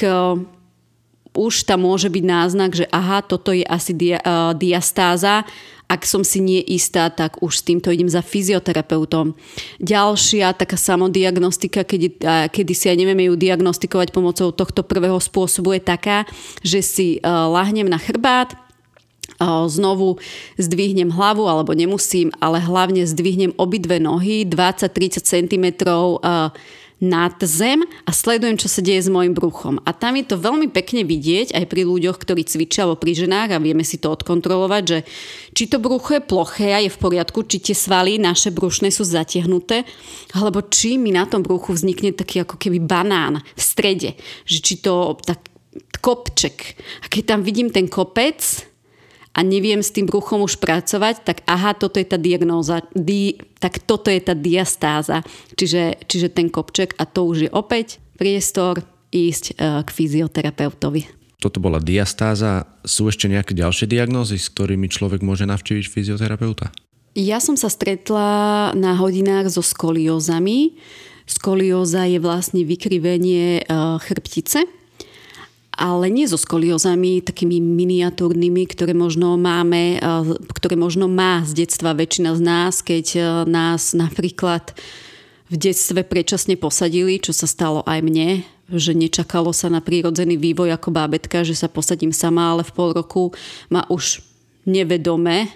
už 1.35 1.55
tam 1.67 1.83
môže 1.83 2.07
byť 2.07 2.25
náznak, 2.25 2.79
že 2.79 2.87
aha, 2.95 3.19
toto 3.27 3.51
je 3.51 3.67
asi 3.67 3.91
dia, 3.91 4.23
diastáza 4.55 5.43
ak 5.85 6.03
som 6.09 6.25
si 6.25 6.41
nie 6.41 6.65
istá, 6.65 7.13
tak 7.13 7.45
už 7.45 7.61
s 7.61 7.63
týmto 7.63 7.93
idem 7.93 8.09
za 8.09 8.25
fyzioterapeutom. 8.25 9.37
Ďalšia 9.79 10.57
taká 10.57 10.81
samodiagnostika, 10.81 11.85
kedy, 11.85 12.19
kedy 12.51 12.73
si 12.73 12.89
ja 12.89 12.97
nevieme 12.97 13.29
ju 13.29 13.37
diagnostikovať 13.37 14.09
pomocou 14.11 14.49
tohto 14.51 14.81
prvého 14.81 15.21
spôsobu 15.21 15.77
je 15.77 15.83
taká, 15.85 16.25
že 16.65 16.81
si 16.81 17.09
lahnem 17.25 17.87
na 17.87 18.01
chrbát, 18.01 18.57
znovu 19.67 20.21
zdvihnem 20.61 21.11
hlavu, 21.11 21.49
alebo 21.49 21.75
nemusím, 21.75 22.31
ale 22.39 22.61
hlavne 22.61 23.03
zdvihnem 23.03 23.57
obidve 23.59 23.99
nohy 23.99 24.47
20-30 24.47 25.21
cm 25.21 25.67
nad 27.03 27.35
zem 27.43 27.83
a 28.07 28.11
sledujem, 28.15 28.55
čo 28.55 28.71
sa 28.71 28.81
deje 28.81 29.07
s 29.07 29.13
môjim 29.13 29.35
bruchom. 29.35 29.83
A 29.83 29.91
tam 29.91 30.15
je 30.15 30.25
to 30.31 30.37
veľmi 30.39 30.71
pekne 30.71 31.03
vidieť 31.03 31.53
aj 31.53 31.65
pri 31.67 31.83
ľuďoch, 31.85 32.17
ktorí 32.17 32.47
cvičia 32.47 32.87
alebo 32.87 33.03
pri 33.03 33.13
ženách 33.27 33.51
a 33.55 33.63
vieme 33.63 33.83
si 33.83 33.99
to 33.99 34.15
odkontrolovať, 34.15 34.83
že 34.87 34.99
či 35.53 35.65
to 35.67 35.83
brucho 35.83 36.17
je 36.17 36.23
ploché 36.23 36.71
a 36.73 36.81
je 36.81 36.91
v 36.91 37.01
poriadku, 37.01 37.45
či 37.45 37.61
tie 37.61 37.77
svaly 37.77 38.17
naše 38.17 38.55
brušné 38.55 38.95
sú 38.95 39.03
zatiahnuté, 39.03 39.83
alebo 40.39 40.63
či 40.65 40.97
mi 40.97 41.11
na 41.11 41.27
tom 41.27 41.43
bruchu 41.43 41.75
vznikne 41.75 42.15
taký 42.15 42.47
ako 42.47 42.57
keby 42.57 42.79
banán 42.79 43.43
v 43.55 43.63
strede. 43.63 44.11
Že 44.47 44.59
či 44.63 44.75
to 44.81 45.19
tak 45.27 45.43
kopček. 46.05 46.79
A 47.03 47.09
keď 47.09 47.35
tam 47.35 47.41
vidím 47.41 47.73
ten 47.73 47.89
kopec, 47.89 48.41
a 49.35 49.43
neviem 49.43 49.83
s 49.83 49.91
tým 49.91 50.07
bruchom 50.07 50.47
už 50.47 50.63
pracovať, 50.63 51.27
tak 51.27 51.43
aha, 51.51 51.75
toto 51.75 51.99
je 51.99 52.07
tá 52.07 52.15
diagnóza, 52.15 52.87
di, 52.95 53.35
tak 53.59 53.83
toto 53.83 54.07
je 54.07 54.23
tá 54.23 54.33
diastáza, 54.33 55.27
čiže, 55.59 56.07
čiže 56.07 56.31
ten 56.31 56.47
kopček 56.47 56.95
a 56.97 57.05
to 57.05 57.27
už 57.27 57.37
je 57.47 57.51
opäť 57.51 57.99
priestor 58.15 58.87
ísť 59.11 59.59
e, 59.59 59.83
k 59.83 59.89
fyzioterapeutovi. 59.91 61.03
Toto 61.43 61.61
bola 61.61 61.83
diastáza. 61.83 62.65
Sú 62.87 63.11
ešte 63.11 63.29
nejaké 63.29 63.53
ďalšie 63.53 63.91
diagnózy, 63.91 64.41
s 64.41 64.49
ktorými 64.55 64.89
človek 64.89 65.21
môže 65.21 65.45
navštíviť 65.45 65.87
fyzioterapeuta? 65.91 66.73
Ja 67.15 67.39
som 67.39 67.55
sa 67.55 67.71
stretla 67.71 68.73
na 68.75 68.99
hodinách 68.99 69.53
so 69.53 69.63
skoliózami. 69.63 70.79
Skolióza 71.29 72.11
je 72.11 72.19
vlastne 72.19 72.67
vykrivenie 72.67 73.61
e, 73.61 73.63
chrbtice, 74.03 74.67
ale 75.75 76.07
nie 76.11 76.31
so 76.31 76.39
skoliozami 76.39 77.19
takými 77.21 77.59
miniatúrnymi, 77.59 78.65
ktoré 78.71 78.95
možno 78.95 79.35
máme, 79.35 79.99
ktoré 80.55 80.79
možno 80.79 81.11
má 81.11 81.43
z 81.43 81.67
detstva 81.67 81.95
väčšina 81.95 82.35
z 82.39 82.41
nás, 82.43 82.75
keď 82.81 83.07
e, 83.15 83.21
nás 83.51 83.93
napríklad 83.93 84.75
v 85.51 85.57
detstve 85.59 86.07
predčasne 86.07 86.55
posadili, 86.57 87.19
čo 87.21 87.35
sa 87.35 87.45
stalo 87.45 87.83
aj 87.85 88.01
mne, 88.01 88.47
že 88.73 88.97
nečakalo 88.97 89.53
sa 89.53 89.69
na 89.69 89.85
prírodzený 89.85 90.41
vývoj 90.41 90.73
ako 90.73 90.89
bábetka, 90.89 91.45
že 91.45 91.53
sa 91.53 91.69
posadím 91.69 92.17
sama, 92.17 92.57
ale 92.57 92.65
v 92.65 92.73
pol 92.73 92.97
roku 92.97 93.35
ma 93.69 93.85
už 93.91 94.25
nevedome 94.65 95.45
e, 95.45 95.49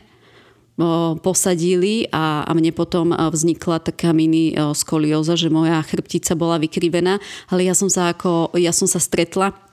posadili 1.22 2.10
a, 2.10 2.42
a 2.42 2.50
mne 2.58 2.74
potom 2.74 3.14
vznikla 3.14 3.86
taká 3.86 4.10
mini 4.10 4.50
e, 4.50 4.74
skolióza, 4.74 5.38
že 5.38 5.46
moja 5.46 5.78
chrbtica 5.86 6.34
bola 6.34 6.58
vykrivená, 6.58 7.22
ale 7.48 7.70
ja 7.70 7.72
som 7.78 7.86
sa, 7.86 8.10
ako, 8.10 8.52
ja 8.58 8.74
som 8.74 8.90
sa 8.90 8.98
stretla 8.98 9.67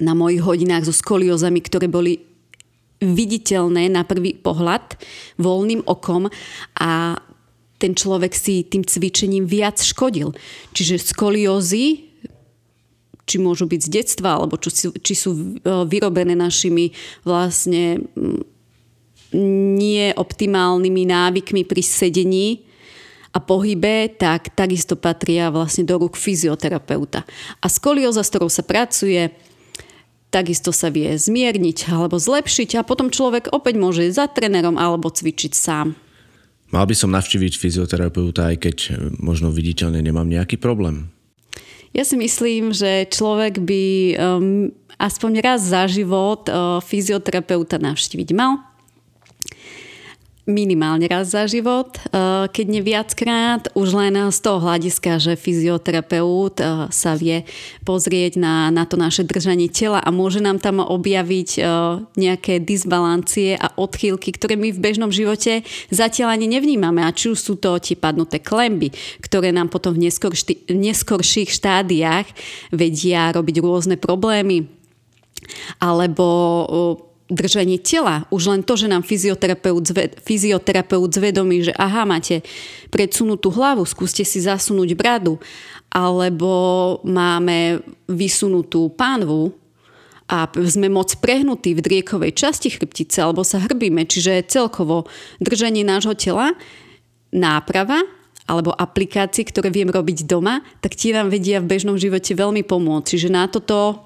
na 0.00 0.12
mojich 0.12 0.42
hodinách 0.42 0.88
so 0.88 0.94
skoliozami, 0.94 1.60
ktoré 1.60 1.88
boli 1.88 2.22
viditeľné 3.00 3.92
na 3.92 4.08
prvý 4.08 4.36
pohľad 4.36 4.96
voľným 5.36 5.84
okom 5.84 6.32
a 6.80 7.20
ten 7.76 7.92
človek 7.92 8.32
si 8.32 8.64
tým 8.64 8.88
cvičením 8.88 9.44
viac 9.44 9.76
škodil. 9.84 10.32
Čiže 10.72 11.12
skoliózy, 11.12 12.08
či 13.28 13.36
môžu 13.36 13.68
byť 13.68 13.80
z 13.84 13.92
detstva, 14.00 14.40
alebo 14.40 14.56
či 14.56 14.70
sú, 14.72 14.90
či 14.96 15.12
sú 15.12 15.30
e, 15.36 15.44
vyrobené 15.84 16.32
našimi 16.32 16.96
vlastne 17.20 18.00
mm, 18.00 18.40
neoptimálnymi 19.76 21.02
návykmi 21.04 21.68
pri 21.68 21.82
sedení 21.84 22.64
a 23.36 23.42
pohybe, 23.42 24.08
tak 24.16 24.56
takisto 24.56 24.96
patria 24.96 25.52
vlastne 25.52 25.84
do 25.84 26.00
rúk 26.00 26.16
fyzioterapeuta. 26.16 27.28
A 27.60 27.66
skolióza, 27.68 28.24
s 28.24 28.32
ktorou 28.32 28.48
sa 28.48 28.64
pracuje, 28.64 29.28
takisto 30.30 30.74
sa 30.74 30.92
vie 30.92 31.14
zmierniť 31.14 31.90
alebo 31.90 32.20
zlepšiť 32.20 32.80
a 32.80 32.86
potom 32.86 33.08
človek 33.08 33.50
opäť 33.54 33.74
môže 33.78 34.06
ísť 34.06 34.16
za 34.16 34.26
trénerom 34.30 34.76
alebo 34.76 35.08
cvičiť 35.08 35.52
sám. 35.54 35.96
Mal 36.74 36.84
by 36.84 36.94
som 36.98 37.14
navštíviť 37.14 37.62
fyzioterapeuta, 37.62 38.50
aj 38.50 38.56
keď 38.58 38.76
možno 39.22 39.54
viditeľne 39.54 40.02
nemám 40.02 40.26
nejaký 40.26 40.58
problém? 40.58 41.14
Ja 41.94 42.02
si 42.02 42.18
myslím, 42.18 42.74
že 42.74 43.06
človek 43.08 43.62
by 43.62 43.84
um, 44.18 44.68
aspoň 45.00 45.40
raz 45.40 45.64
za 45.64 45.86
život 45.86 46.44
uh, 46.50 46.82
fyzioterapeuta 46.82 47.80
navštíviť 47.80 48.28
mal 48.36 48.60
minimálne 50.46 51.10
raz 51.10 51.34
za 51.34 51.50
život, 51.50 51.98
eh, 51.98 52.46
keď 52.46 52.66
nie 52.70 52.82
viackrát, 52.82 53.66
už 53.74 53.98
len 53.98 54.14
z 54.30 54.38
toho 54.38 54.62
hľadiska, 54.62 55.18
že 55.18 55.34
fyzioterapeut 55.34 56.62
eh, 56.62 56.86
sa 56.94 57.18
vie 57.18 57.42
pozrieť 57.82 58.38
na, 58.38 58.70
na 58.70 58.86
to 58.86 58.94
naše 58.94 59.26
držanie 59.26 59.66
tela 59.66 59.98
a 59.98 60.08
môže 60.14 60.38
nám 60.38 60.62
tam 60.62 60.78
objaviť 60.78 61.50
eh, 61.58 61.66
nejaké 62.14 62.62
disbalancie 62.62 63.58
a 63.58 63.74
odchýlky, 63.74 64.30
ktoré 64.38 64.54
my 64.54 64.70
v 64.70 64.78
bežnom 64.78 65.10
živote 65.10 65.66
zatiaľ 65.90 66.38
ani 66.38 66.46
nevnímame. 66.46 67.02
A 67.02 67.10
či 67.10 67.34
už 67.34 67.42
sú 67.42 67.54
to 67.58 67.74
tie 67.82 67.98
padnuté 67.98 68.38
klemby, 68.38 68.94
ktoré 69.18 69.50
nám 69.50 69.68
potom 69.68 69.98
v 69.98 70.06
neskorších 70.70 71.50
štádiách 71.50 72.26
vedia 72.70 73.34
robiť 73.34 73.56
rôzne 73.58 73.98
problémy, 73.98 74.70
alebo 75.82 76.24
držanie 77.26 77.82
tela. 77.82 78.26
Už 78.30 78.50
len 78.50 78.62
to, 78.62 78.78
že 78.78 78.86
nám 78.86 79.02
fyzioterapeut, 79.02 79.82
zved, 79.82 80.10
fyzioterapeut 80.22 81.10
zvedomí, 81.10 81.66
že 81.66 81.72
aha, 81.74 82.06
máte 82.06 82.46
predsunutú 82.90 83.50
hlavu, 83.50 83.82
skúste 83.82 84.22
si 84.22 84.38
zasunúť 84.38 84.94
bradu, 84.94 85.38
alebo 85.90 86.98
máme 87.02 87.82
vysunutú 88.06 88.94
pánvu 88.94 89.54
a 90.26 90.50
sme 90.50 90.90
moc 90.90 91.14
prehnutí 91.22 91.74
v 91.74 91.82
driekovej 91.82 92.34
časti 92.34 92.70
chrbtice, 92.70 93.22
alebo 93.22 93.46
sa 93.46 93.62
hrbíme, 93.62 94.06
čiže 94.06 94.46
celkovo 94.50 95.06
držanie 95.38 95.86
nášho 95.86 96.14
tela, 96.18 96.54
náprava 97.34 98.02
alebo 98.46 98.70
aplikácie, 98.70 99.42
ktoré 99.42 99.74
viem 99.74 99.90
robiť 99.90 100.22
doma, 100.22 100.62
tak 100.78 100.94
tie 100.94 101.10
nám 101.10 101.34
vedia 101.34 101.58
v 101.58 101.66
bežnom 101.66 101.98
živote 101.98 102.30
veľmi 102.30 102.62
pomôcť. 102.62 103.06
Čiže 103.10 103.28
na 103.34 103.50
toto 103.50 104.05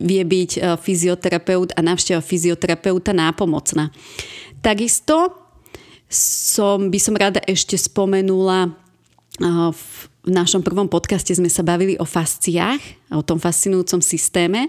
vie 0.00 0.22
byť 0.24 0.80
fyzioterapeut 0.80 1.76
a 1.76 1.80
návšteva 1.84 2.24
fyzioterapeuta 2.24 3.12
nápomocná. 3.12 3.92
Takisto 4.64 5.36
som, 6.10 6.90
by 6.90 6.98
som 6.98 7.14
rada 7.14 7.38
ešte 7.46 7.78
spomenula 7.78 8.74
v 9.72 9.84
našom 10.28 10.60
prvom 10.60 10.84
podcaste 10.84 11.32
sme 11.32 11.48
sa 11.48 11.64
bavili 11.64 11.96
o 11.96 12.04
fasciách, 12.04 13.12
o 13.14 13.24
tom 13.24 13.40
fascinujúcom 13.40 14.04
systéme 14.04 14.68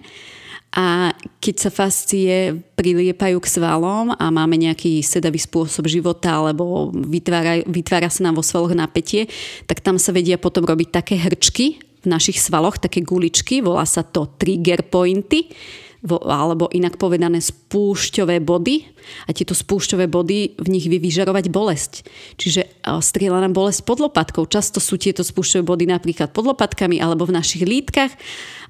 a 0.71 1.11
keď 1.43 1.55
sa 1.67 1.69
fascie 1.73 2.55
priliepajú 2.79 3.43
k 3.43 3.51
svalom 3.51 4.15
a 4.15 4.25
máme 4.31 4.55
nejaký 4.55 5.03
sedavý 5.03 5.35
spôsob 5.35 5.91
života 5.91 6.39
alebo 6.39 6.95
vytvára, 6.95 7.67
vytvára 7.67 8.07
sa 8.07 8.23
nám 8.23 8.39
vo 8.39 8.45
svaloch 8.45 8.71
napätie, 8.71 9.27
tak 9.67 9.83
tam 9.83 9.99
sa 9.99 10.15
vedia 10.15 10.39
potom 10.39 10.63
robiť 10.63 10.87
také 10.95 11.19
hrčky 11.19 11.83
v 12.01 12.07
našich 12.09 12.41
svaloch, 12.41 12.81
také 12.81 13.05
guličky, 13.05 13.61
volá 13.61 13.85
sa 13.85 14.01
to 14.01 14.25
trigger 14.37 14.81
pointy 14.81 15.53
alebo 16.01 16.65
inak 16.73 16.97
povedané 16.97 17.37
spúšťové 17.37 18.41
body 18.41 18.89
a 19.29 19.37
tieto 19.37 19.53
spúšťové 19.53 20.09
body 20.09 20.57
v 20.57 20.67
nich 20.73 20.89
vyžarovať 20.89 21.53
bolesť. 21.53 21.93
Čiže 22.41 22.81
strieľa 22.81 23.45
nám 23.45 23.53
bolesť 23.53 23.85
pod 23.85 24.01
lopatkou. 24.01 24.49
Často 24.49 24.81
sú 24.81 24.97
tieto 24.97 25.21
spúšťové 25.21 25.61
body 25.61 25.85
napríklad 25.85 26.33
pod 26.33 26.49
lopatkami 26.49 26.97
alebo 26.97 27.29
v 27.29 27.37
našich 27.37 27.61
lítkach 27.61 28.17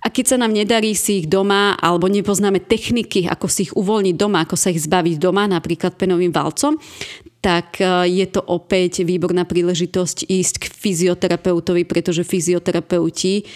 a 0.04 0.12
keď 0.12 0.36
sa 0.36 0.38
nám 0.44 0.52
nedarí 0.52 0.92
si 0.92 1.24
ich 1.24 1.28
doma 1.32 1.80
alebo 1.80 2.12
nepoznáme 2.12 2.68
techniky, 2.68 3.32
ako 3.32 3.48
si 3.48 3.72
ich 3.72 3.74
uvoľniť 3.80 4.16
doma, 4.20 4.44
ako 4.44 4.60
sa 4.60 4.68
ich 4.68 4.84
zbaviť 4.84 5.16
doma, 5.16 5.48
napríklad 5.48 5.96
penovým 5.96 6.36
valcom, 6.36 6.76
tak 7.42 7.82
je 8.06 8.26
to 8.30 8.42
opäť 8.46 9.02
výborná 9.02 9.50
príležitosť 9.50 10.30
ísť 10.30 10.56
k 10.62 10.66
fyzioterapeutovi, 10.70 11.90
pretože 11.90 12.22
fyzioterapeuti 12.22 13.50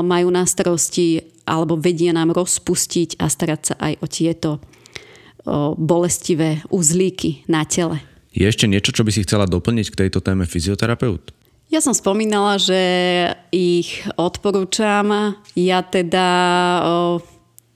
majú 0.00 0.28
na 0.32 0.48
starosti 0.48 1.20
alebo 1.44 1.76
vedia 1.76 2.16
nám 2.16 2.32
rozpustiť 2.32 3.20
a 3.20 3.28
starať 3.28 3.60
sa 3.60 3.74
aj 3.76 3.92
o 4.00 4.06
tieto 4.08 4.50
o 5.42 5.74
bolestivé 5.74 6.62
uzlíky 6.70 7.42
na 7.50 7.66
tele. 7.66 7.98
Je 8.30 8.46
ešte 8.46 8.70
niečo, 8.70 8.94
čo 8.94 9.02
by 9.02 9.10
si 9.10 9.26
chcela 9.26 9.44
doplniť 9.44 9.90
k 9.90 9.98
tejto 10.06 10.22
téme 10.22 10.46
fyzioterapeut? 10.46 11.34
Ja 11.66 11.82
som 11.82 11.92
spomínala, 11.92 12.62
že 12.62 12.78
ich 13.50 14.06
odporúčam. 14.14 15.34
Ja 15.58 15.82
teda 15.82 16.28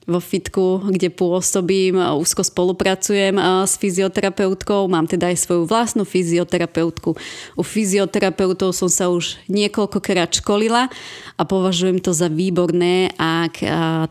vo 0.07 0.23
fitku, 0.23 0.87
kde 0.87 1.11
pôsobím, 1.11 1.99
úzko 2.15 2.39
spolupracujem 2.39 3.35
s 3.67 3.75
fyzioterapeutkou, 3.75 4.87
mám 4.87 5.03
teda 5.03 5.27
aj 5.27 5.43
svoju 5.43 5.67
vlastnú 5.67 6.07
fyzioterapeutku. 6.07 7.11
U 7.59 7.61
fyzioterapeutov 7.61 8.71
som 8.71 8.87
sa 8.87 9.11
už 9.11 9.35
niekoľkokrát 9.51 10.31
školila 10.39 10.87
a 11.35 11.41
považujem 11.43 11.99
to 11.99 12.15
za 12.15 12.31
výborné, 12.31 13.11
ak 13.19 13.59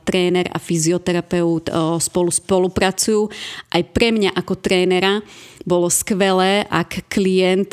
tréner 0.05 0.53
a 0.53 0.61
fyzioterapeut 0.61 1.73
spolu 2.05 2.29
spolupracujú. 2.29 3.33
Aj 3.73 3.81
pre 3.81 4.13
mňa 4.13 4.37
ako 4.37 4.53
trénera 4.61 5.25
bolo 5.65 5.89
skvelé, 5.89 6.69
ak 6.69 7.09
klient 7.09 7.73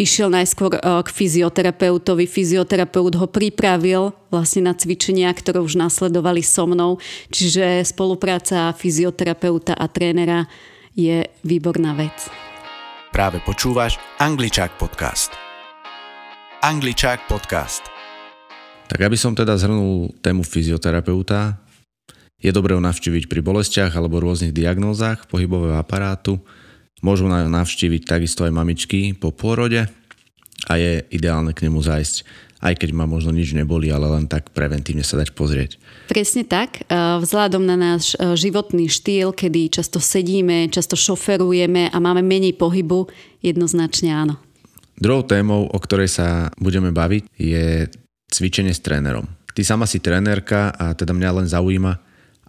išiel 0.00 0.32
najskôr 0.32 0.80
eh, 0.80 0.80
k 0.80 1.08
fyzioterapeutovi. 1.12 2.24
Fyzioterapeut 2.24 3.12
ho 3.20 3.26
pripravil 3.28 4.16
vlastne 4.32 4.64
na 4.64 4.72
cvičenia, 4.72 5.28
ktoré 5.36 5.60
už 5.60 5.76
nasledovali 5.76 6.40
so 6.40 6.64
mnou. 6.64 6.96
Čiže 7.28 7.84
spolupráca 7.84 8.72
fyzioterapeuta 8.72 9.76
a 9.76 9.84
trénera 9.92 10.48
je 10.96 11.28
výborná 11.44 11.92
vec. 11.92 12.32
Práve 13.12 13.44
počúvaš 13.44 14.00
Angličák 14.16 14.80
podcast. 14.80 15.36
Angličák 16.64 17.28
podcast. 17.28 17.84
Tak 18.88 19.06
aby 19.06 19.14
som 19.14 19.36
teda 19.36 19.54
zhrnul 19.54 20.10
tému 20.18 20.42
fyzioterapeuta, 20.42 21.58
je 22.40 22.50
dobré 22.50 22.72
ho 22.72 22.82
navštíviť 22.82 23.28
pri 23.28 23.40
bolestiach 23.44 23.92
alebo 23.92 24.18
rôznych 24.18 24.56
diagnózach 24.56 25.28
pohybového 25.28 25.76
aparátu, 25.76 26.40
Môžu 27.00 27.28
navštíviť 27.28 28.04
takisto 28.04 28.44
aj 28.44 28.52
mamičky 28.52 29.16
po 29.16 29.32
pôrode 29.32 29.88
a 30.68 30.72
je 30.76 31.04
ideálne 31.08 31.56
k 31.56 31.68
nemu 31.68 31.80
zájsť 31.80 32.48
aj 32.60 32.76
keď 32.76 32.92
ma 32.92 33.08
možno 33.08 33.32
nič 33.32 33.56
neboli, 33.56 33.88
ale 33.88 34.04
len 34.04 34.28
tak 34.28 34.52
preventívne 34.52 35.00
sa 35.00 35.16
dať 35.16 35.32
pozrieť. 35.32 35.80
Presne 36.12 36.44
tak. 36.44 36.84
E, 36.84 36.92
vzhľadom 37.24 37.64
na 37.64 37.76
náš 37.76 38.12
e, 38.14 38.36
životný 38.36 38.92
štýl, 38.92 39.32
kedy 39.32 39.72
často 39.72 39.96
sedíme, 39.96 40.68
často 40.68 40.92
šoferujeme 40.92 41.88
a 41.88 41.96
máme 41.96 42.20
menej 42.20 42.60
pohybu, 42.60 43.08
jednoznačne 43.40 44.12
áno. 44.12 44.36
Druhou 45.00 45.24
témou, 45.24 45.64
o 45.72 45.78
ktorej 45.80 46.12
sa 46.12 46.52
budeme 46.60 46.92
baviť, 46.92 47.32
je 47.40 47.88
cvičenie 48.28 48.76
s 48.76 48.84
trénerom. 48.84 49.24
Ty 49.56 49.64
sama 49.64 49.88
si 49.88 49.98
trénerka 50.04 50.76
a 50.76 50.92
teda 50.92 51.16
mňa 51.16 51.30
len 51.40 51.48
zaujíma, 51.48 51.92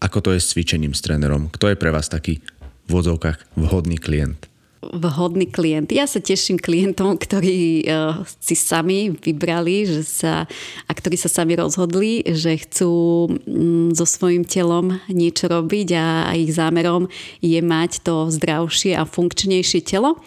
ako 0.03 0.17
to 0.19 0.29
je 0.35 0.43
s 0.43 0.51
cvičením 0.51 0.91
s 0.91 0.99
trénerom. 0.99 1.47
Kto 1.47 1.71
je 1.71 1.79
pre 1.79 1.89
vás 1.95 2.11
taký 2.11 2.43
v 2.91 3.15
vhodný 3.55 3.97
klient? 3.97 4.51
vhodný 4.81 5.45
klient. 5.45 5.93
Ja 5.93 6.09
sa 6.09 6.17
teším 6.17 6.57
klientom, 6.57 7.13
ktorí 7.21 7.85
uh, 7.85 8.25
si 8.41 8.57
sami 8.57 9.13
vybrali 9.13 9.85
že 9.85 10.01
sa, 10.01 10.49
a 10.89 10.91
ktorí 10.91 11.21
sa 11.21 11.29
sami 11.29 11.53
rozhodli, 11.53 12.25
že 12.25 12.57
chcú 12.65 12.91
um, 13.29 13.93
so 13.93 14.05
svojím 14.09 14.41
telom 14.41 14.97
niečo 15.05 15.45
robiť 15.45 15.87
a, 15.93 16.07
a 16.27 16.31
ich 16.33 16.49
zámerom 16.57 17.05
je 17.45 17.61
mať 17.61 18.01
to 18.01 18.33
zdravšie 18.33 18.97
a 18.97 19.05
funkčnejšie 19.05 19.85
telo. 19.85 20.17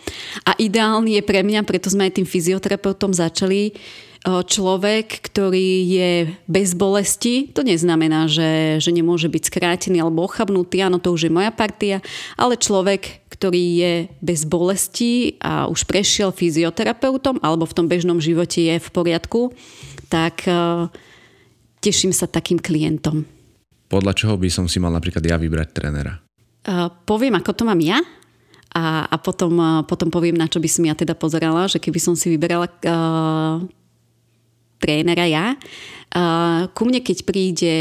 A 0.46 0.54
ideálny 0.54 1.18
je 1.18 1.22
pre 1.26 1.42
mňa, 1.42 1.66
preto 1.66 1.90
sme 1.90 2.06
aj 2.06 2.22
tým 2.22 2.26
fyzioterapeutom 2.26 3.10
začali, 3.10 3.74
človek, 4.24 5.20
ktorý 5.20 5.84
je 5.84 6.10
bez 6.48 6.72
bolesti, 6.72 7.52
to 7.52 7.60
neznamená, 7.60 8.24
že, 8.24 8.80
že 8.80 8.88
nemôže 8.88 9.28
byť 9.28 9.42
skrátený 9.52 10.00
alebo 10.00 10.24
ochabnutý, 10.24 10.80
áno, 10.80 10.96
to 10.96 11.12
už 11.12 11.28
je 11.28 11.32
moja 11.32 11.52
partia, 11.52 12.00
ale 12.40 12.56
človek, 12.56 13.28
ktorý 13.28 13.64
je 13.76 13.92
bez 14.24 14.48
bolesti 14.48 15.36
a 15.44 15.68
už 15.68 15.84
prešiel 15.84 16.32
fyzioterapeutom 16.32 17.44
alebo 17.44 17.68
v 17.68 17.76
tom 17.76 17.84
bežnom 17.84 18.16
živote 18.16 18.64
je 18.64 18.80
v 18.80 18.88
poriadku, 18.88 19.52
tak 20.08 20.48
teším 21.84 22.16
sa 22.16 22.24
takým 22.24 22.56
klientom. 22.56 23.28
Podľa 23.92 24.16
čoho 24.16 24.40
by 24.40 24.48
som 24.48 24.64
si 24.64 24.80
mal 24.80 24.96
napríklad 24.96 25.20
ja 25.20 25.36
vybrať 25.36 25.68
trénera? 25.76 26.16
Uh, 26.64 26.88
poviem, 27.04 27.36
ako 27.36 27.52
to 27.52 27.68
mám 27.68 27.76
ja 27.84 28.00
a, 28.72 29.04
a 29.04 29.16
potom, 29.20 29.84
potom 29.84 30.08
poviem, 30.08 30.40
na 30.40 30.48
čo 30.48 30.64
by 30.64 30.68
som 30.72 30.88
ja 30.88 30.96
teda 30.96 31.12
pozerala, 31.12 31.68
že 31.68 31.76
keby 31.76 32.00
som 32.00 32.16
si 32.16 32.32
vyberala 32.32 32.72
uh, 32.72 33.60
trénera 34.84 35.24
ja. 35.24 35.56
Ku 36.76 36.82
mne, 36.84 37.00
keď 37.00 37.18
príde 37.24 37.74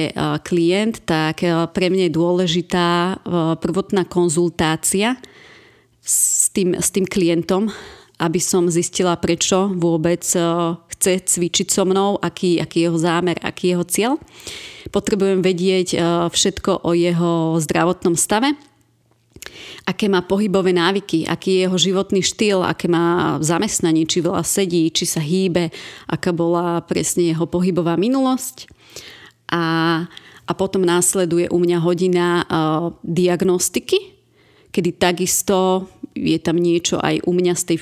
klient, 0.47 1.03
tak 1.03 1.43
pre 1.75 1.91
mňa 1.91 2.07
je 2.07 2.15
dôležitá 2.15 3.19
prvotná 3.59 4.07
konzultácia 4.07 5.19
s 5.99 6.47
tým, 6.55 6.79
s 6.79 6.87
tým 6.95 7.03
klientom, 7.03 7.67
aby 8.23 8.39
som 8.39 8.71
zistila, 8.71 9.19
prečo 9.19 9.67
vôbec 9.75 10.23
chce 10.95 11.13
cvičiť 11.27 11.67
so 11.67 11.83
mnou, 11.83 12.15
aký, 12.23 12.63
aký 12.63 12.81
je 12.81 12.85
jeho 12.87 12.97
zámer, 12.97 13.35
aký 13.43 13.67
je 13.67 13.73
jeho 13.75 13.85
cieľ. 13.85 14.13
Potrebujem 14.89 15.43
vedieť 15.43 15.99
všetko 16.31 16.87
o 16.87 16.91
jeho 16.95 17.59
zdravotnom 17.59 18.15
stave, 18.15 18.55
aké 19.83 20.07
má 20.07 20.23
pohybové 20.23 20.71
návyky, 20.73 21.27
aký 21.27 21.59
je 21.59 21.59
jeho 21.67 21.77
životný 21.77 22.21
štýl, 22.23 22.63
aké 22.63 22.87
má 22.87 23.37
zamestnanie, 23.43 24.07
či 24.07 24.23
veľa 24.23 24.43
sedí, 24.43 24.89
či 24.89 25.05
sa 25.07 25.19
hýbe, 25.19 25.71
aká 26.07 26.31
bola 26.31 26.81
presne 26.83 27.31
jeho 27.31 27.47
pohybová 27.47 27.99
minulosť. 27.99 28.69
A, 29.53 29.63
a 30.43 30.51
potom 30.55 30.81
následuje 30.81 31.51
u 31.51 31.57
mňa 31.61 31.77
hodina 31.83 32.27
uh, 32.43 32.91
diagnostiky, 33.05 34.15
kedy 34.73 34.89
takisto 34.97 35.87
je 36.13 36.37
tam 36.37 36.61
niečo 36.61 37.01
aj 37.01 37.25
u 37.25 37.33
mňa 37.33 37.53
z 37.57 37.63
tej 37.73 37.77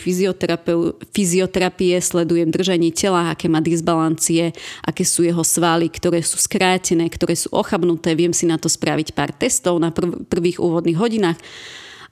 fyzioterapie, 1.12 2.00
sledujem 2.00 2.50
držanie 2.50 2.96
tela, 2.96 3.36
aké 3.36 3.52
má 3.52 3.60
disbalancie, 3.60 4.56
aké 4.88 5.04
sú 5.04 5.28
jeho 5.28 5.44
svaly, 5.44 5.92
ktoré 5.92 6.24
sú 6.24 6.40
skrátené, 6.40 7.12
ktoré 7.12 7.36
sú 7.36 7.52
ochabnuté. 7.52 8.16
Viem 8.16 8.32
si 8.32 8.48
na 8.48 8.56
to 8.56 8.72
spraviť 8.72 9.12
pár 9.12 9.36
testov 9.36 9.78
na 9.84 9.92
prv, 9.92 10.24
prvých 10.32 10.64
úvodných 10.64 10.98
hodinách 10.98 11.40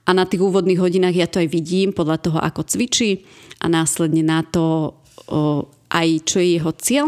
a 0.08 0.10
na 0.16 0.24
tých 0.24 0.42
úvodných 0.42 0.80
hodinách 0.80 1.16
ja 1.16 1.28
to 1.28 1.40
aj 1.40 1.48
vidím 1.48 1.92
podľa 1.92 2.18
toho, 2.20 2.38
ako 2.40 2.64
cvičí 2.64 3.24
a 3.60 3.68
následne 3.68 4.24
na 4.24 4.40
to 4.42 4.96
o, 5.28 5.68
aj 5.92 6.08
čo 6.24 6.40
je 6.40 6.56
jeho 6.56 6.72
cieľ, 6.74 7.06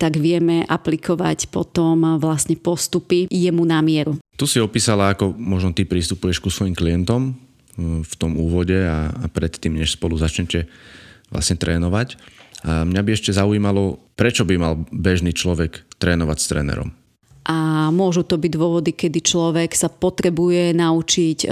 tak 0.00 0.16
vieme 0.16 0.64
aplikovať 0.64 1.52
potom 1.52 2.16
vlastne 2.16 2.56
postupy 2.56 3.28
jemu 3.28 3.62
na 3.68 3.84
mieru. 3.84 4.16
Tu 4.40 4.48
si 4.48 4.56
opísala, 4.56 5.12
ako 5.12 5.36
možno 5.36 5.76
ty 5.76 5.84
prístupuješ 5.84 6.40
ku 6.40 6.48
svojim 6.48 6.72
klientom 6.72 7.36
v 7.78 8.14
tom 8.18 8.38
úvode 8.40 8.76
a, 8.76 9.10
a 9.10 9.26
predtým, 9.30 9.78
než 9.78 9.94
spolu 9.94 10.18
začnete 10.18 10.66
vlastne 11.30 11.56
trénovať. 11.58 12.18
A 12.66 12.84
mňa 12.84 13.00
by 13.00 13.10
ešte 13.16 13.32
zaujímalo, 13.32 14.02
prečo 14.18 14.44
by 14.44 14.54
mal 14.60 14.74
bežný 14.92 15.32
človek 15.32 15.86
trénovať 15.96 16.38
s 16.38 16.46
trénerom? 16.50 16.88
A 17.48 17.88
môžu 17.88 18.20
to 18.20 18.36
byť 18.36 18.52
dôvody, 18.52 18.92
kedy 18.92 19.24
človek 19.24 19.72
sa 19.72 19.88
potrebuje 19.88 20.76
naučiť 20.76 21.38
e, 21.44 21.48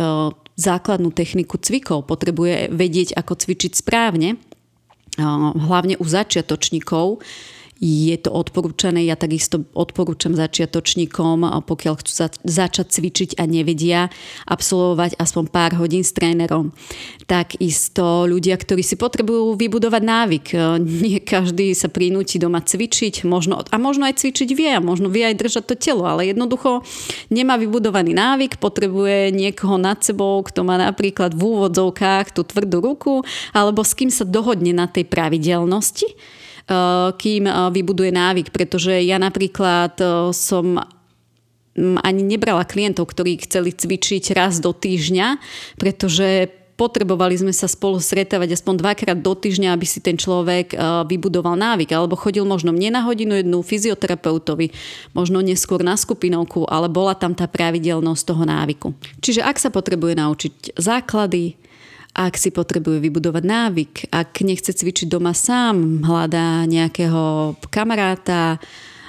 základnú 0.61 1.09
techniku 1.16 1.57
cvikov, 1.57 2.04
potrebuje 2.04 2.68
vedieť, 2.68 3.16
ako 3.16 3.33
cvičiť 3.40 3.72
správne, 3.72 4.37
e, 4.37 4.38
hlavne 5.57 5.96
u 5.96 6.04
začiatočníkov 6.04 7.24
je 7.79 8.17
to 8.19 8.35
odporúčané. 8.35 9.07
Ja 9.07 9.14
takisto 9.14 9.62
odporúčam 9.71 10.35
začiatočníkom, 10.35 11.47
pokiaľ 11.62 11.95
chcú 12.03 12.12
za- 12.12 12.43
začať 12.43 12.87
cvičiť 12.91 13.31
a 13.38 13.47
nevedia, 13.47 14.11
absolvovať 14.51 15.14
aspoň 15.14 15.45
pár 15.47 15.73
hodín 15.79 16.03
s 16.03 16.11
trénerom. 16.11 16.75
Takisto 17.31 18.27
ľudia, 18.27 18.59
ktorí 18.59 18.83
si 18.83 18.99
potrebujú 18.99 19.55
vybudovať 19.55 20.03
návyk. 20.03 20.47
Nie 20.83 21.23
každý 21.23 21.71
sa 21.79 21.87
prinúti 21.87 22.43
doma 22.43 22.59
cvičiť, 22.67 23.23
možno, 23.23 23.62
a 23.62 23.77
možno 23.79 24.11
aj 24.11 24.27
cvičiť 24.27 24.51
vie, 24.59 24.71
a 24.75 24.83
možno 24.83 25.07
vie 25.07 25.23
aj 25.31 25.38
držať 25.38 25.64
to 25.71 25.75
telo, 25.79 26.03
ale 26.03 26.35
jednoducho 26.35 26.83
nemá 27.31 27.55
vybudovaný 27.55 28.11
návyk, 28.11 28.59
potrebuje 28.59 29.31
niekoho 29.31 29.79
nad 29.79 30.03
sebou, 30.03 30.43
kto 30.43 30.67
má 30.67 30.83
napríklad 30.83 31.31
v 31.31 31.43
úvodzovkách 31.47 32.35
tú 32.35 32.43
tvrdú 32.43 32.83
ruku, 32.83 33.23
alebo 33.55 33.87
s 33.87 33.95
kým 33.95 34.11
sa 34.11 34.27
dohodne 34.27 34.75
na 34.75 34.91
tej 34.91 35.07
pravidelnosti 35.07 36.11
kým 37.16 37.48
eh, 37.48 37.54
vybuduje 37.72 38.12
návyk, 38.12 38.52
pretože 38.52 38.92
ja 39.00 39.16
napríklad 39.16 39.96
eh, 39.98 40.11
som 40.37 40.76
mm, 40.76 42.04
ani 42.04 42.22
nebrala 42.22 42.68
klientov, 42.68 43.09
ktorí 43.09 43.40
chceli 43.48 43.72
cvičiť 43.72 44.37
raz 44.37 44.61
do 44.61 44.76
týždňa, 44.76 45.40
pretože 45.81 46.52
potrebovali 46.78 47.35
sme 47.35 47.50
sa 47.50 47.66
spolu 47.66 47.98
stretávať 47.98 48.54
aspoň 48.54 48.74
dvakrát 48.78 49.18
do 49.18 49.35
týždňa, 49.35 49.74
aby 49.74 49.83
si 49.83 49.98
ten 49.98 50.14
človek 50.14 50.78
vybudoval 51.11 51.59
návyk. 51.59 51.90
Alebo 51.90 52.14
chodil 52.14 52.46
možno 52.46 52.70
mne 52.70 52.94
na 52.94 53.02
hodinu 53.02 53.35
jednu 53.35 53.66
fyzioterapeutovi, 53.66 54.70
možno 55.11 55.42
neskôr 55.42 55.83
na 55.83 55.98
skupinovku, 55.98 56.70
ale 56.70 56.87
bola 56.87 57.18
tam 57.18 57.35
tá 57.35 57.50
pravidelnosť 57.50 58.22
toho 58.22 58.46
návyku. 58.46 58.88
Čiže 59.18 59.42
ak 59.42 59.59
sa 59.59 59.74
potrebuje 59.74 60.22
naučiť 60.22 60.78
základy, 60.78 61.59
ak 62.14 62.35
si 62.35 62.51
potrebuje 62.51 62.99
vybudovať 62.99 63.44
návyk, 63.44 63.92
ak 64.11 64.42
nechce 64.42 64.75
cvičiť 64.75 65.07
doma 65.07 65.37
sám, 65.37 66.03
hľadá 66.03 66.66
nejakého 66.66 67.55
kamaráta, 67.71 68.59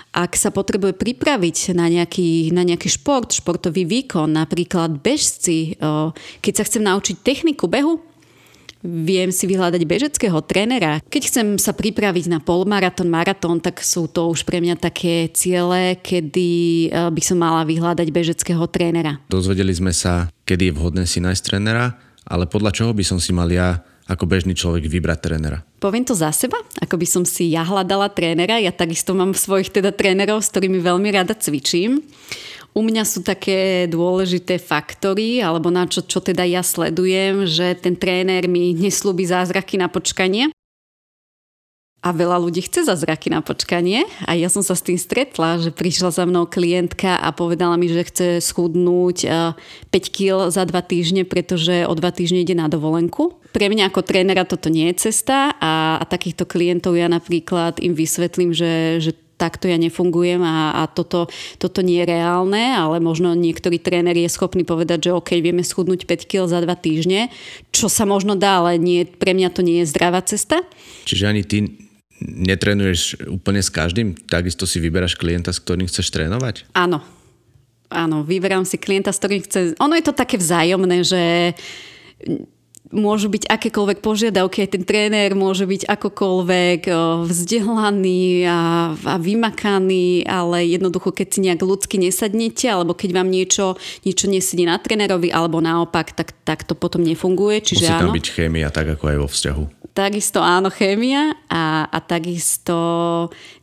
ak 0.09 0.33
sa 0.33 0.49
potrebuje 0.49 0.97
pripraviť 0.97 1.77
na 1.77 1.85
nejaký, 1.85 2.49
na 2.49 2.65
nejaký 2.65 2.89
šport, 2.89 3.29
športový 3.29 3.85
výkon, 3.85 4.33
napríklad 4.33 4.97
bežci, 5.01 5.77
keď 6.41 6.53
sa 6.53 6.63
chcem 6.65 6.81
naučiť 6.81 7.21
techniku 7.21 7.69
behu, 7.69 8.01
viem 8.79 9.27
si 9.29 9.43
vyhľadať 9.43 9.81
bežeckého 9.83 10.39
trénera. 10.39 11.03
Keď 11.03 11.21
chcem 11.27 11.47
sa 11.59 11.75
pripraviť 11.75 12.31
na 12.31 12.39
polmaratón, 12.39 13.11
maratón, 13.11 13.59
tak 13.59 13.83
sú 13.83 14.07
to 14.07 14.31
už 14.31 14.47
pre 14.47 14.63
mňa 14.63 14.79
také 14.79 15.27
ciele, 15.35 15.99
kedy 15.99 16.87
by 17.11 17.21
som 17.21 17.37
mala 17.43 17.67
vyhľadať 17.67 18.07
bežeckého 18.09 18.65
trénera. 18.71 19.19
Dozvedeli 19.27 19.75
sme 19.75 19.91
sa, 19.91 20.31
kedy 20.47 20.71
je 20.71 20.75
vhodné 20.79 21.03
si 21.05 21.19
nájsť 21.21 21.43
trénera 21.43 22.08
ale 22.29 22.45
podľa 22.45 22.71
čoho 22.71 22.91
by 22.93 23.03
som 23.03 23.17
si 23.17 23.33
mal 23.33 23.49
ja 23.49 23.81
ako 24.09 24.25
bežný 24.25 24.57
človek 24.57 24.89
vybrať 24.89 25.19
trénera? 25.21 25.61
Poviem 25.77 26.01
to 26.01 26.17
za 26.17 26.33
seba, 26.33 26.57
ako 26.81 26.97
by 26.97 27.07
som 27.09 27.23
si 27.25 27.53
ja 27.53 27.61
hľadala 27.61 28.09
trénera. 28.09 28.57
Ja 28.57 28.73
takisto 28.73 29.13
mám 29.13 29.37
svojich 29.37 29.69
teda 29.69 29.93
trénerov, 29.93 30.41
s 30.41 30.49
ktorými 30.49 30.81
veľmi 30.81 31.09
rada 31.13 31.37
cvičím. 31.37 32.01
U 32.73 32.85
mňa 32.85 33.03
sú 33.05 33.25
také 33.25 33.89
dôležité 33.89 34.61
faktory, 34.61 35.41
alebo 35.41 35.73
na 35.73 35.89
čo, 35.89 36.05
čo 36.05 36.21
teda 36.21 36.45
ja 36.45 36.61
sledujem, 36.61 37.49
že 37.49 37.73
ten 37.77 37.97
tréner 37.97 38.45
mi 38.45 38.77
neslúbi 38.77 39.25
zázraky 39.25 39.81
na 39.81 39.89
počkanie. 39.89 40.53
A 41.99 42.15
veľa 42.15 42.39
ľudí 42.39 42.63
chce 42.63 42.87
zázraky 42.87 43.27
na 43.27 43.43
počkanie 43.43 44.07
a 44.23 44.31
ja 44.31 44.47
som 44.47 44.63
sa 44.63 44.71
s 44.71 44.87
tým 44.87 44.95
stretla, 44.95 45.59
že 45.59 45.75
prišla 45.75 46.15
za 46.15 46.23
mnou 46.23 46.47
klientka 46.47 47.19
a 47.19 47.27
povedala 47.35 47.75
mi, 47.75 47.91
že 47.91 48.07
chce 48.07 48.27
schudnúť 48.39 49.27
5 49.27 49.91
eh, 49.91 49.99
kg 50.07 50.47
za 50.47 50.63
2 50.63 50.79
týždne, 50.87 51.27
pretože 51.27 51.83
o 51.83 51.91
2 51.91 51.99
týždne 52.15 52.39
ide 52.39 52.55
na 52.55 52.71
dovolenku. 52.71 53.43
Pre 53.51 53.65
mňa 53.67 53.91
ako 53.91 54.07
trénera 54.07 54.47
toto 54.47 54.71
nie 54.71 54.87
je 54.95 55.11
cesta 55.11 55.51
a, 55.59 55.99
a 55.99 56.03
takýchto 56.07 56.47
klientov 56.47 56.95
ja 56.95 57.11
napríklad 57.11 57.83
im 57.83 57.91
vysvetlím, 57.91 58.55
že, 58.55 59.03
že 59.03 59.11
takto 59.35 59.67
ja 59.67 59.75
nefungujem 59.75 60.39
a, 60.39 60.79
a 60.79 60.87
toto, 60.87 61.27
toto 61.59 61.83
nie 61.83 61.99
je 61.99 62.15
reálne, 62.15 62.79
ale 62.79 63.03
možno 63.03 63.35
niektorý 63.35 63.75
tréner 63.75 64.15
je 64.15 64.31
schopný 64.31 64.63
povedať, 64.63 65.11
že 65.11 65.15
OK, 65.15 65.35
vieme 65.43 65.67
schudnúť 65.67 66.07
5 66.07 66.31
kg 66.31 66.47
za 66.47 66.63
2 66.63 66.67
týždne, 66.79 67.27
čo 67.75 67.91
sa 67.91 68.07
možno 68.07 68.39
dá, 68.39 68.63
ale 68.63 68.79
nie, 68.79 69.03
pre 69.03 69.35
mňa 69.35 69.51
to 69.51 69.67
nie 69.67 69.83
je 69.83 69.91
zdravá 69.91 70.23
cesta. 70.23 70.63
Čiže 71.03 71.27
ani 71.27 71.43
ty 71.43 71.88
netrenuješ 72.21 73.15
úplne 73.27 73.63
s 73.63 73.71
každým? 73.71 74.15
Takisto 74.27 74.67
si 74.67 74.83
vyberáš 74.83 75.15
klienta, 75.15 75.55
s 75.55 75.63
ktorým 75.63 75.87
chceš 75.87 76.11
trénovať? 76.11 76.67
Áno. 76.75 77.01
Áno, 77.89 78.21
vyberám 78.21 78.69
si 78.69 78.77
klienta, 78.77 79.09
s 79.09 79.17
ktorým 79.17 79.41
chce... 79.41 79.59
Ono 79.81 79.97
je 79.97 80.05
to 80.05 80.13
také 80.13 80.37
vzájomné, 80.37 81.01
že 81.01 81.57
môžu 82.89 83.29
byť 83.29 83.45
akékoľvek 83.45 83.99
požiadavky, 84.01 84.65
aj 84.65 84.69
ten 84.73 84.83
tréner 84.83 85.37
môže 85.37 85.69
byť 85.69 85.85
akokoľvek 85.85 86.89
vzdelaný 87.29 88.49
a, 88.49 88.93
a 88.97 89.15
vymakaný, 89.21 90.25
ale 90.25 90.65
jednoducho, 90.65 91.13
keď 91.13 91.27
si 91.29 91.39
nejak 91.45 91.61
ľudsky 91.61 92.01
nesadnete, 92.01 92.65
alebo 92.65 92.97
keď 92.97 93.09
vám 93.13 93.29
niečo, 93.29 93.77
niečo 94.01 94.25
nesedí 94.25 94.65
na 94.65 94.81
trénerovi, 94.81 95.29
alebo 95.29 95.61
naopak, 95.61 96.17
tak, 96.17 96.33
tak 96.41 96.65
to 96.65 96.73
potom 96.73 97.05
nefunguje. 97.05 97.61
Čiže 97.61 97.85
Musí 97.85 97.93
tam 97.93 98.09
áno. 98.09 98.17
byť 98.17 98.27
chémia, 98.33 98.67
tak 98.73 98.97
ako 98.97 99.03
aj 99.05 99.17
vo 99.21 99.29
vzťahu. 99.29 99.63
Takisto 99.89 100.39
áno, 100.39 100.69
chémia 100.71 101.33
a, 101.49 101.89
a 101.89 101.97
takisto 101.99 102.77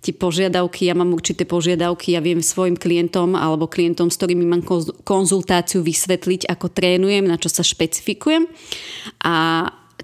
tie 0.04 0.12
požiadavky, 0.12 0.90
ja 0.90 0.94
mám 0.94 1.14
určité 1.14 1.48
požiadavky, 1.48 2.12
ja 2.12 2.20
viem 2.20 2.44
svojim 2.44 2.76
klientom 2.76 3.32
alebo 3.38 3.70
klientom, 3.70 4.12
s 4.12 4.18
ktorými 4.20 4.44
mám 4.44 4.62
konzultáciu 5.06 5.80
vysvetliť, 5.80 6.50
ako 6.50 6.66
trénujem, 6.70 7.24
na 7.24 7.40
čo 7.40 7.48
sa 7.48 7.64
špecifikujem. 7.64 8.52
A 9.26 9.34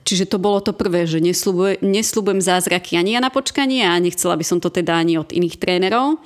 Čiže 0.02 0.34
to 0.34 0.42
bolo 0.42 0.58
to 0.58 0.74
prvé, 0.74 1.06
že 1.06 1.22
nesľubujem 1.22 2.40
zázraky 2.42 2.98
ani 2.98 3.14
ja 3.14 3.20
na 3.22 3.30
počkanie 3.30 3.86
a 3.86 4.02
nechcela 4.02 4.34
by 4.34 4.42
som 4.42 4.58
to 4.58 4.66
teda 4.66 4.98
ani 4.98 5.14
od 5.14 5.30
iných 5.30 5.62
trénerov. 5.62 6.18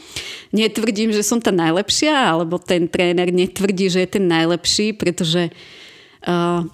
Netvrdím, 0.48 1.12
že 1.12 1.20
som 1.20 1.44
tá 1.44 1.52
najlepšia, 1.52 2.14
alebo 2.14 2.56
ten 2.56 2.88
tréner 2.88 3.28
netvrdí, 3.28 3.92
že 3.92 4.00
je 4.06 4.16
ten 4.16 4.24
najlepší, 4.24 4.96
pretože 4.96 5.52
uh, 5.52 6.64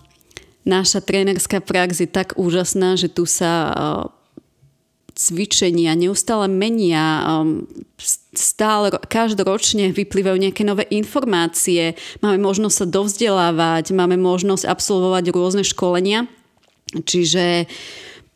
Naša 0.62 1.02
trénerská 1.02 1.58
prax 1.58 2.06
je 2.06 2.06
tak 2.06 2.38
úžasná, 2.38 2.94
že 2.94 3.10
tu 3.10 3.26
sa 3.26 3.50
eh, 3.50 3.74
cvičenia 5.14 5.92
neustále 5.94 6.48
menia, 6.48 7.22
ehm, 7.22 7.68
stále, 8.32 8.90
každoročne 8.90 9.92
vyplývajú 9.92 10.36
nejaké 10.40 10.62
nové 10.64 10.88
informácie, 10.88 11.94
máme 12.24 12.40
možnosť 12.40 12.76
sa 12.76 12.86
dovzdelávať, 12.88 13.92
máme 13.92 14.16
možnosť 14.16 14.64
absolvovať 14.66 15.24
rôzne 15.30 15.62
školenia. 15.62 16.26
Čiže 16.92 17.68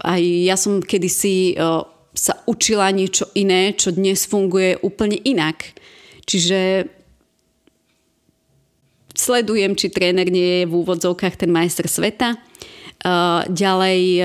aj 0.04 0.22
ja 0.22 0.56
som 0.56 0.84
kedysi 0.84 1.56
eh, 1.56 1.84
sa 2.16 2.32
učila 2.48 2.88
niečo 2.96 3.28
iné, 3.36 3.76
čo 3.76 3.92
dnes 3.92 4.24
funguje 4.24 4.80
úplne 4.80 5.20
inak. 5.20 5.76
Čiže 6.24 6.88
sledujem, 9.12 9.76
či 9.76 9.92
tréner 9.92 10.28
nie 10.32 10.64
je 10.64 10.68
v 10.68 10.76
úvodzovkách 10.80 11.36
ten 11.36 11.52
majster 11.52 11.88
sveta. 11.88 12.40
Ďalej 13.46 14.00
e, 14.18 14.22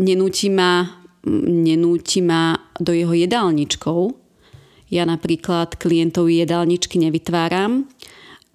nenúti 0.00 0.48
ma, 0.48 0.88
nenúti 1.26 2.22
ma 2.22 2.58
do 2.78 2.94
jeho 2.94 3.12
jedálničkov. 3.12 4.14
Ja 4.88 5.04
napríklad 5.04 5.76
klientov 5.76 6.32
jedálničky 6.32 6.96
nevytváram 6.96 7.84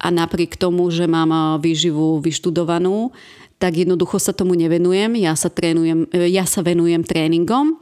a 0.02 0.06
napriek 0.10 0.58
tomu, 0.58 0.90
že 0.90 1.06
mám 1.06 1.30
e, 1.30 1.38
výživu 1.62 2.18
vyštudovanú, 2.18 3.14
tak 3.62 3.78
jednoducho 3.78 4.18
sa 4.18 4.34
tomu 4.34 4.58
nevenujem. 4.58 5.14
Ja 5.22 5.38
sa, 5.38 5.46
trénujem, 5.46 6.10
e, 6.10 6.26
ja 6.34 6.42
sa 6.42 6.66
venujem 6.66 7.06
tréningom 7.06 7.78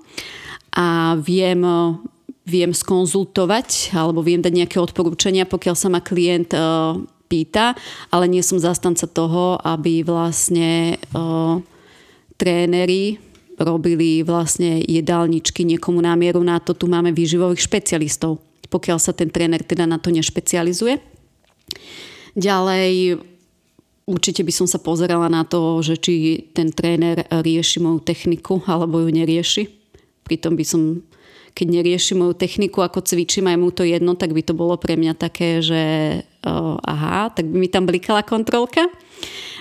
a 0.76 1.16
viem, 1.16 1.64
viem 2.44 2.72
skonzultovať 2.72 3.96
alebo 3.96 4.20
viem 4.20 4.40
dať 4.44 4.52
nejaké 4.52 4.76
odporúčania, 4.80 5.48
pokiaľ 5.48 5.76
sa 5.76 5.88
ma 5.92 6.00
klient 6.00 6.56
pýta, 7.28 7.76
ale 8.08 8.24
nie 8.24 8.40
som 8.40 8.56
zastanca 8.56 9.04
toho, 9.04 9.60
aby 9.60 10.00
vlastne 10.00 10.96
tréneri 12.40 13.20
robili 13.58 14.24
vlastne 14.24 14.80
jedálničky 14.84 15.64
niekomu 15.64 16.00
na 16.00 16.16
mieru 16.16 16.40
na 16.40 16.60
to. 16.60 16.72
Tu 16.72 16.88
máme 16.88 17.12
výživových 17.12 17.64
špecialistov, 17.64 18.40
pokiaľ 18.72 18.98
sa 19.00 19.12
ten 19.12 19.28
tréner 19.28 19.60
teda 19.64 19.84
na 19.88 20.00
to 20.00 20.08
nešpecializuje. 20.12 21.00
Ďalej 22.32 23.20
určite 24.08 24.42
by 24.42 24.52
som 24.52 24.66
sa 24.68 24.80
pozerala 24.80 25.28
na 25.28 25.44
to, 25.44 25.80
že 25.84 26.00
či 26.00 26.12
ten 26.56 26.72
tréner 26.72 27.28
rieši 27.28 27.80
moju 27.80 28.00
techniku 28.02 28.64
alebo 28.64 29.04
ju 29.04 29.08
nerieši. 29.12 29.68
Pritom 30.24 30.56
by 30.56 30.64
som 30.64 31.02
keď 31.52 31.68
nerieši 31.68 32.16
moju 32.16 32.32
techniku, 32.32 32.80
ako 32.80 33.04
cvičím, 33.04 33.44
aj 33.52 33.58
mu 33.60 33.68
to 33.68 33.84
jedno, 33.84 34.16
tak 34.16 34.32
by 34.32 34.40
to 34.40 34.56
bolo 34.56 34.80
pre 34.80 34.96
mňa 34.96 35.12
také, 35.12 35.60
že 35.60 35.82
uh, 36.24 36.80
aha, 36.80 37.28
tak 37.28 37.44
by 37.44 37.56
mi 37.60 37.68
tam 37.68 37.84
blikala 37.84 38.24
kontrolka. 38.24 38.88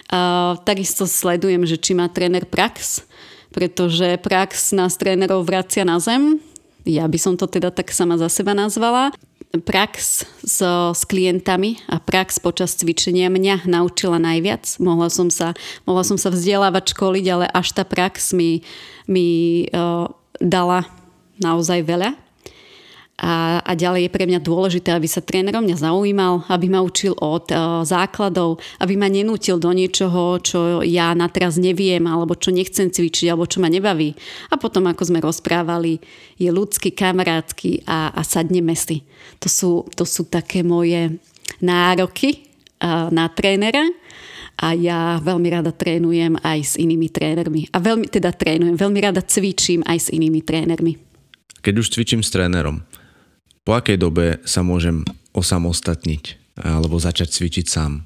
Uh, 0.08 0.56
takisto 0.64 1.04
sledujem, 1.04 1.68
že 1.68 1.76
či 1.76 1.92
má 1.92 2.08
tréner 2.08 2.48
prax, 2.48 3.04
pretože 3.52 4.18
prax 4.20 4.72
nás 4.76 4.96
trénerov 4.96 5.44
vracia 5.46 5.84
na 5.84 6.00
zem. 6.00 6.40
Ja 6.88 7.06
by 7.06 7.18
som 7.22 7.34
to 7.38 7.46
teda 7.46 7.70
tak 7.70 7.94
sama 7.94 8.18
za 8.18 8.32
seba 8.32 8.58
nazvala 8.58 9.14
prax 9.60 10.24
so, 10.48 10.96
s 10.96 11.04
klientami 11.04 11.84
a 11.92 12.00
prax 12.00 12.40
počas 12.40 12.72
cvičenia 12.80 13.28
mňa 13.28 13.68
naučila 13.68 14.16
najviac. 14.16 14.80
Mohla 14.80 15.12
som 15.12 15.28
sa, 15.28 15.52
mohla 15.84 16.08
som 16.08 16.16
sa 16.16 16.32
vzdelávať, 16.32 16.96
školiť, 16.96 17.26
ale 17.28 17.46
až 17.52 17.76
tá 17.76 17.84
prax 17.84 18.32
mi, 18.32 18.64
mi 19.12 19.68
uh, 19.76 20.08
dala 20.40 20.88
naozaj 21.44 21.84
veľa. 21.84 22.16
A, 23.22 23.62
a 23.62 23.72
ďalej 23.78 24.10
je 24.10 24.16
pre 24.18 24.26
mňa 24.26 24.42
dôležité, 24.42 24.98
aby 24.98 25.06
sa 25.06 25.22
tréner 25.22 25.54
o 25.54 25.62
mňa 25.62 25.78
zaujímal, 25.78 26.50
aby 26.50 26.74
ma 26.74 26.82
učil 26.82 27.14
od 27.22 27.54
uh, 27.54 27.86
základov, 27.86 28.58
aby 28.82 28.98
ma 28.98 29.06
nenútil 29.14 29.62
do 29.62 29.70
niečoho, 29.70 30.42
čo 30.42 30.82
ja 30.82 31.14
na 31.14 31.30
teraz 31.30 31.62
neviem, 31.62 32.02
alebo 32.10 32.34
čo 32.34 32.50
nechcem 32.50 32.90
cvičiť, 32.90 33.30
alebo 33.30 33.46
čo 33.46 33.62
ma 33.62 33.70
nebaví. 33.70 34.18
A 34.50 34.58
potom, 34.58 34.90
ako 34.90 35.06
sme 35.06 35.22
rozprávali, 35.22 36.02
je 36.42 36.50
ľudský, 36.50 36.98
kamarátsky 36.98 37.86
a, 37.86 38.10
a 38.10 38.26
sadneme 38.26 38.74
si. 38.74 39.06
To 39.38 39.48
sú, 39.48 39.72
to 39.94 40.02
sú 40.02 40.26
také 40.26 40.66
moje 40.66 41.22
nároky 41.62 42.50
uh, 42.82 43.14
na 43.14 43.30
trénera 43.30 43.86
a 44.62 44.78
ja 44.78 45.22
veľmi 45.22 45.48
rada 45.50 45.70
trénujem 45.74 46.38
aj 46.42 46.60
s 46.62 46.74
inými 46.78 47.10
trénermi. 47.14 47.70
A 47.70 47.78
veľmi 47.78 48.10
teda 48.10 48.34
trénujem, 48.34 48.78
veľmi 48.78 49.00
rada 49.02 49.22
cvičím 49.22 49.86
aj 49.86 49.98
s 49.98 50.08
inými 50.10 50.42
trénermi. 50.42 50.98
Keď 51.62 51.74
už 51.78 51.94
cvičím 51.94 52.26
s 52.26 52.34
trénerom, 52.34 52.82
po 53.62 53.78
akej 53.78 53.98
dobe 53.98 54.42
sa 54.46 54.66
môžem 54.66 55.06
osamostatniť 55.32 56.58
alebo 56.62 57.00
začať 57.00 57.30
cvičiť 57.32 57.66
sám? 57.70 58.04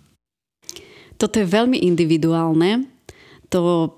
Toto 1.16 1.40
je 1.40 1.48
veľmi 1.48 1.80
individuálne. 1.80 2.86
To 3.50 3.92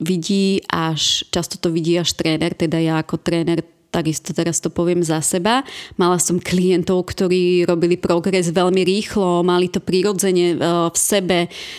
vidí 0.00 0.64
až, 0.68 1.24
často 1.32 1.60
to 1.60 1.72
vidí 1.72 1.96
až 1.96 2.16
tréner, 2.16 2.52
teda 2.52 2.80
ja 2.80 3.00
ako 3.00 3.20
tréner 3.20 3.64
takisto 3.96 4.36
teraz 4.36 4.60
to 4.60 4.68
poviem 4.68 5.00
za 5.00 5.24
seba. 5.24 5.64
Mala 5.96 6.20
som 6.20 6.36
klientov, 6.36 7.08
ktorí 7.08 7.64
robili 7.64 7.96
progres 7.96 8.52
veľmi 8.52 8.84
rýchlo, 8.84 9.40
mali 9.40 9.72
to 9.72 9.80
prirodzene 9.80 10.52
e, 10.52 10.56
v 10.92 10.96
sebe, 10.96 11.38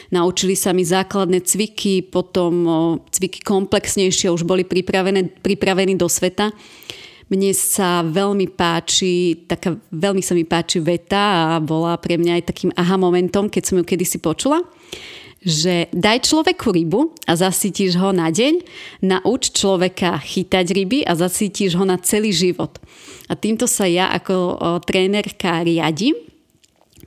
naučili 0.09 0.57
sa 0.57 0.73
mi 0.73 0.81
základné 0.81 1.45
cviky, 1.45 2.09
potom 2.09 2.65
cviky 3.13 3.45
komplexnejšie, 3.45 4.33
už 4.33 4.49
boli 4.49 4.65
pripravené, 4.65 5.29
pripravení 5.45 5.93
do 5.93 6.09
sveta. 6.09 6.49
Mne 7.27 7.51
sa 7.51 8.07
veľmi 8.07 8.47
páči, 8.55 9.43
taká, 9.47 9.75
veľmi 9.91 10.23
sa 10.23 10.31
mi 10.31 10.47
páči 10.47 10.79
veta 10.79 11.55
a 11.55 11.59
bola 11.59 11.99
pre 11.99 12.15
mňa 12.15 12.39
aj 12.39 12.43
takým 12.47 12.71
aha 12.71 12.95
momentom, 12.95 13.51
keď 13.51 13.63
som 13.67 13.75
ju 13.79 13.83
kedysi 13.83 14.19
počula 14.23 14.63
že 15.47 15.87
daj 15.95 16.27
človeku 16.27 16.75
rybu 16.75 17.13
a 17.23 17.37
zasítiš 17.37 17.95
ho 17.95 18.11
na 18.11 18.27
deň, 18.33 18.67
nauč 19.05 19.55
človeka 19.55 20.19
chytať 20.19 20.75
ryby 20.75 20.99
a 21.07 21.15
zasítiš 21.15 21.77
ho 21.79 21.87
na 21.87 21.95
celý 22.01 22.35
život. 22.35 22.75
A 23.31 23.37
týmto 23.37 23.63
sa 23.63 23.87
ja 23.87 24.11
ako 24.11 24.59
trénerka 24.83 25.63
riadím 25.63 26.26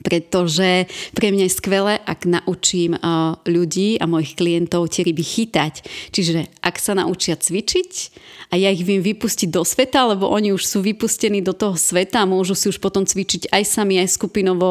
pretože 0.00 0.88
pre 1.12 1.28
mňa 1.34 1.44
je 1.46 1.56
skvelé, 1.58 1.94
ak 2.00 2.24
naučím 2.24 2.96
ľudí 3.44 4.00
a 4.00 4.08
mojich 4.08 4.38
klientov 4.38 4.88
tie 4.88 5.04
ryby 5.04 5.20
chytať. 5.20 5.84
Čiže 6.14 6.48
ak 6.64 6.76
sa 6.80 6.96
naučia 6.96 7.36
cvičiť 7.36 7.92
a 8.50 8.56
ja 8.56 8.72
ich 8.72 8.86
viem 8.86 9.04
vypustiť 9.04 9.52
do 9.52 9.60
sveta, 9.60 10.08
lebo 10.08 10.30
oni 10.30 10.56
už 10.56 10.64
sú 10.64 10.78
vypustení 10.80 11.44
do 11.44 11.52
toho 11.52 11.76
sveta 11.76 12.24
a 12.24 12.30
môžu 12.30 12.56
si 12.56 12.72
už 12.72 12.80
potom 12.80 13.04
cvičiť 13.04 13.52
aj 13.52 13.62
sami, 13.68 14.00
aj 14.00 14.08
skupinovo 14.08 14.70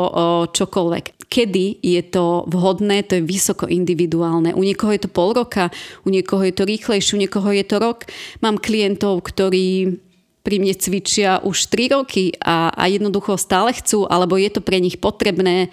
čokoľvek. 0.50 1.30
Kedy 1.30 1.86
je 1.86 2.02
to 2.10 2.50
vhodné, 2.50 3.06
to 3.06 3.22
je 3.22 3.24
vysoko 3.24 3.70
individuálne. 3.70 4.50
U 4.58 4.66
niekoho 4.66 4.98
je 4.98 5.06
to 5.06 5.14
pol 5.14 5.38
roka, 5.38 5.70
u 6.02 6.10
niekoho 6.10 6.42
je 6.42 6.58
to 6.58 6.66
rýchlejšie, 6.66 7.14
u 7.14 7.22
niekoho 7.22 7.54
je 7.54 7.62
to 7.70 7.78
rok. 7.78 8.10
Mám 8.42 8.58
klientov, 8.58 9.30
ktorí 9.30 10.02
pri 10.44 10.56
mne 10.58 10.74
cvičia 10.76 11.44
už 11.44 11.68
3 11.68 12.00
roky 12.00 12.34
a, 12.40 12.72
a 12.72 12.84
jednoducho 12.88 13.36
stále 13.36 13.76
chcú, 13.76 14.08
alebo 14.08 14.40
je 14.40 14.50
to 14.50 14.62
pre 14.64 14.80
nich 14.80 14.98
potrebné, 14.98 15.70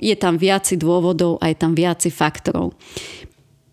je 0.00 0.16
tam 0.16 0.40
viaci 0.40 0.80
dôvodov 0.80 1.36
a 1.44 1.52
je 1.52 1.56
tam 1.58 1.76
viaci 1.76 2.08
faktorov. 2.08 2.72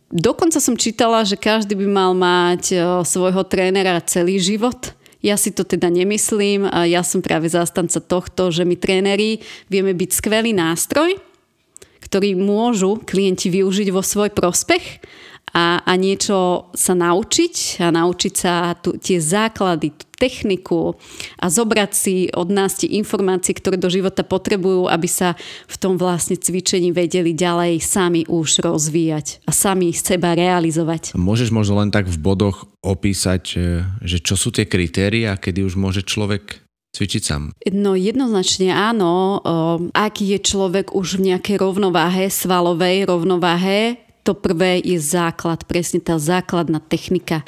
Dokonca 0.08 0.60
som 0.60 0.80
čítala, 0.80 1.24
že 1.24 1.40
každý 1.40 1.76
by 1.76 1.88
mal 1.88 2.12
mať 2.16 2.76
svojho 3.04 3.44
trénera 3.48 4.00
celý 4.04 4.40
život. 4.40 4.96
Ja 5.20 5.36
si 5.36 5.52
to 5.52 5.68
teda 5.68 5.92
nemyslím. 5.92 6.68
Ja 6.88 7.04
som 7.04 7.20
práve 7.20 7.52
zástanca 7.52 8.00
tohto, 8.00 8.52
že 8.52 8.64
my 8.64 8.76
tréneri 8.80 9.44
vieme 9.68 9.92
byť 9.92 10.10
skvelý 10.12 10.56
nástroj, 10.56 11.20
ktorý 12.04 12.40
môžu 12.40 13.04
klienti 13.04 13.52
využiť 13.52 13.92
vo 13.92 14.00
svoj 14.00 14.32
prospech 14.32 15.04
a, 15.56 15.80
a 15.80 15.94
niečo 15.96 16.70
sa 16.76 16.94
naučiť 16.94 17.80
a 17.80 17.88
naučiť 17.94 18.34
sa 18.36 18.76
tu, 18.76 19.00
tie 19.00 19.18
základy, 19.18 19.96
tú 19.96 20.06
techniku 20.18 20.98
a 21.38 21.46
zobrať 21.48 21.92
si 21.94 22.16
od 22.34 22.50
nás 22.50 22.82
tie 22.82 22.98
informácie, 22.98 23.54
ktoré 23.54 23.78
do 23.78 23.88
života 23.88 24.26
potrebujú, 24.26 24.90
aby 24.90 25.06
sa 25.06 25.38
v 25.70 25.76
tom 25.78 25.96
vlastne 25.96 26.36
cvičení 26.36 26.90
vedeli 26.92 27.38
ďalej 27.38 27.80
sami 27.80 28.26
už 28.26 28.66
rozvíjať 28.66 29.46
a 29.46 29.52
sami 29.54 29.94
seba 29.94 30.34
realizovať. 30.34 31.14
Môžeš 31.14 31.54
možno 31.54 31.80
len 31.80 31.94
tak 31.94 32.10
v 32.10 32.18
bodoch 32.18 32.66
opísať, 32.82 33.44
e, 33.54 33.58
že 34.04 34.18
čo 34.20 34.34
sú 34.34 34.50
tie 34.50 34.66
kritéria, 34.66 35.38
kedy 35.38 35.64
už 35.64 35.78
môže 35.78 36.02
človek 36.02 36.66
cvičiť 36.98 37.22
sám? 37.22 37.54
No 37.70 37.94
jednoznačne 37.94 38.74
áno. 38.74 39.38
Ak 39.94 40.18
je 40.18 40.42
človek 40.42 40.98
už 40.98 41.22
v 41.22 41.34
nejakej 41.34 41.62
rovnováhe, 41.62 42.26
svalovej 42.34 43.06
rovnováhe, 43.06 44.07
to 44.28 44.36
prvé 44.36 44.84
je 44.84 45.00
základ, 45.00 45.64
presne 45.64 46.04
tá 46.04 46.20
základná 46.20 46.84
technika. 46.84 47.48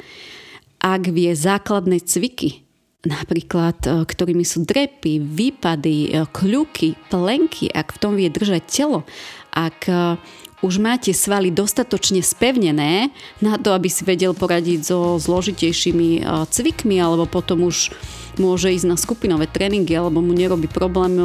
Ak 0.80 1.12
vie 1.12 1.36
základné 1.36 2.00
cviky, 2.00 2.64
napríklad 3.04 3.76
e, 3.84 3.88
ktorými 4.08 4.48
sú 4.48 4.64
drepy, 4.64 5.20
výpady, 5.20 5.96
e, 6.08 6.24
kľuky, 6.24 6.96
plenky, 7.12 7.68
ak 7.68 7.92
v 7.92 8.00
tom 8.00 8.16
vie 8.16 8.32
držať 8.32 8.64
telo, 8.64 9.04
ak 9.52 9.92
e, 9.92 10.16
už 10.64 10.80
máte 10.80 11.12
svaly 11.12 11.52
dostatočne 11.52 12.24
spevnené 12.24 13.12
na 13.44 13.60
to, 13.60 13.76
aby 13.76 13.92
si 13.92 14.04
vedel 14.04 14.32
poradiť 14.32 14.80
so 14.84 15.16
zložitejšími 15.20 16.24
cvikmi, 16.52 17.00
alebo 17.00 17.24
potom 17.24 17.64
už 17.64 17.92
môže 18.36 18.68
ísť 18.68 18.84
na 18.84 19.00
skupinové 19.00 19.48
tréningy, 19.48 19.96
alebo 19.96 20.20
mu 20.20 20.36
nerobí 20.36 20.68
problém 20.68 21.16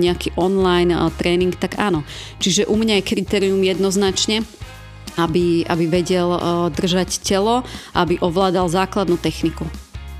nejaký 0.00 0.32
online 0.40 0.96
tréning, 1.20 1.52
tak 1.52 1.76
áno. 1.76 2.08
Čiže 2.40 2.64
u 2.64 2.80
mňa 2.80 3.04
je 3.04 3.08
kritérium 3.12 3.60
jednoznačne 3.60 4.48
aby, 5.16 5.66
aby 5.66 5.84
vedel 5.86 6.28
uh, 6.34 6.68
držať 6.70 7.22
telo, 7.22 7.62
aby 7.94 8.18
ovládal 8.18 8.70
základnú 8.70 9.18
techniku. 9.18 9.66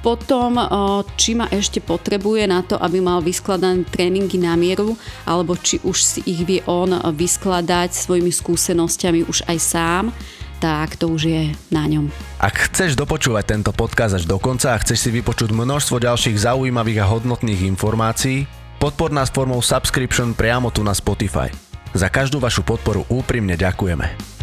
Potom, 0.04 0.60
uh, 0.60 1.00
či 1.16 1.32
ma 1.32 1.48
ešte 1.48 1.80
potrebuje 1.80 2.44
na 2.44 2.60
to, 2.60 2.76
aby 2.76 3.00
mal 3.00 3.24
vyskladané 3.24 3.88
tréningy 3.88 4.36
na 4.36 4.52
mieru, 4.52 5.00
alebo 5.24 5.56
či 5.56 5.80
už 5.80 5.96
si 5.96 6.20
ich 6.28 6.44
vie 6.44 6.60
on 6.68 6.92
vyskladať 6.92 7.96
svojimi 7.96 8.28
skúsenosťami 8.28 9.24
už 9.24 9.48
aj 9.48 9.58
sám, 9.60 10.04
tak 10.60 10.96
to 10.96 11.12
už 11.12 11.22
je 11.28 11.42
na 11.68 11.84
ňom. 11.88 12.08
Ak 12.40 12.68
chceš 12.68 12.96
dopočúvať 12.96 13.44
tento 13.52 13.72
podcast 13.72 14.16
až 14.16 14.24
do 14.24 14.40
konca 14.40 14.72
a 14.72 14.80
chceš 14.80 15.08
si 15.08 15.10
vypočuť 15.12 15.52
množstvo 15.52 16.00
ďalších 16.00 16.40
zaujímavých 16.40 17.04
a 17.04 17.08
hodnotných 17.08 17.68
informácií, 17.68 18.48
podpor 18.80 19.12
nás 19.12 19.32
formou 19.32 19.60
subscription 19.60 20.32
priamo 20.32 20.72
tu 20.72 20.80
na 20.80 20.92
Spotify. 20.92 21.52
Za 21.92 22.08
každú 22.08 22.40
vašu 22.40 22.60
podporu 22.64 23.04
úprimne 23.12 23.56
ďakujeme. 23.60 24.33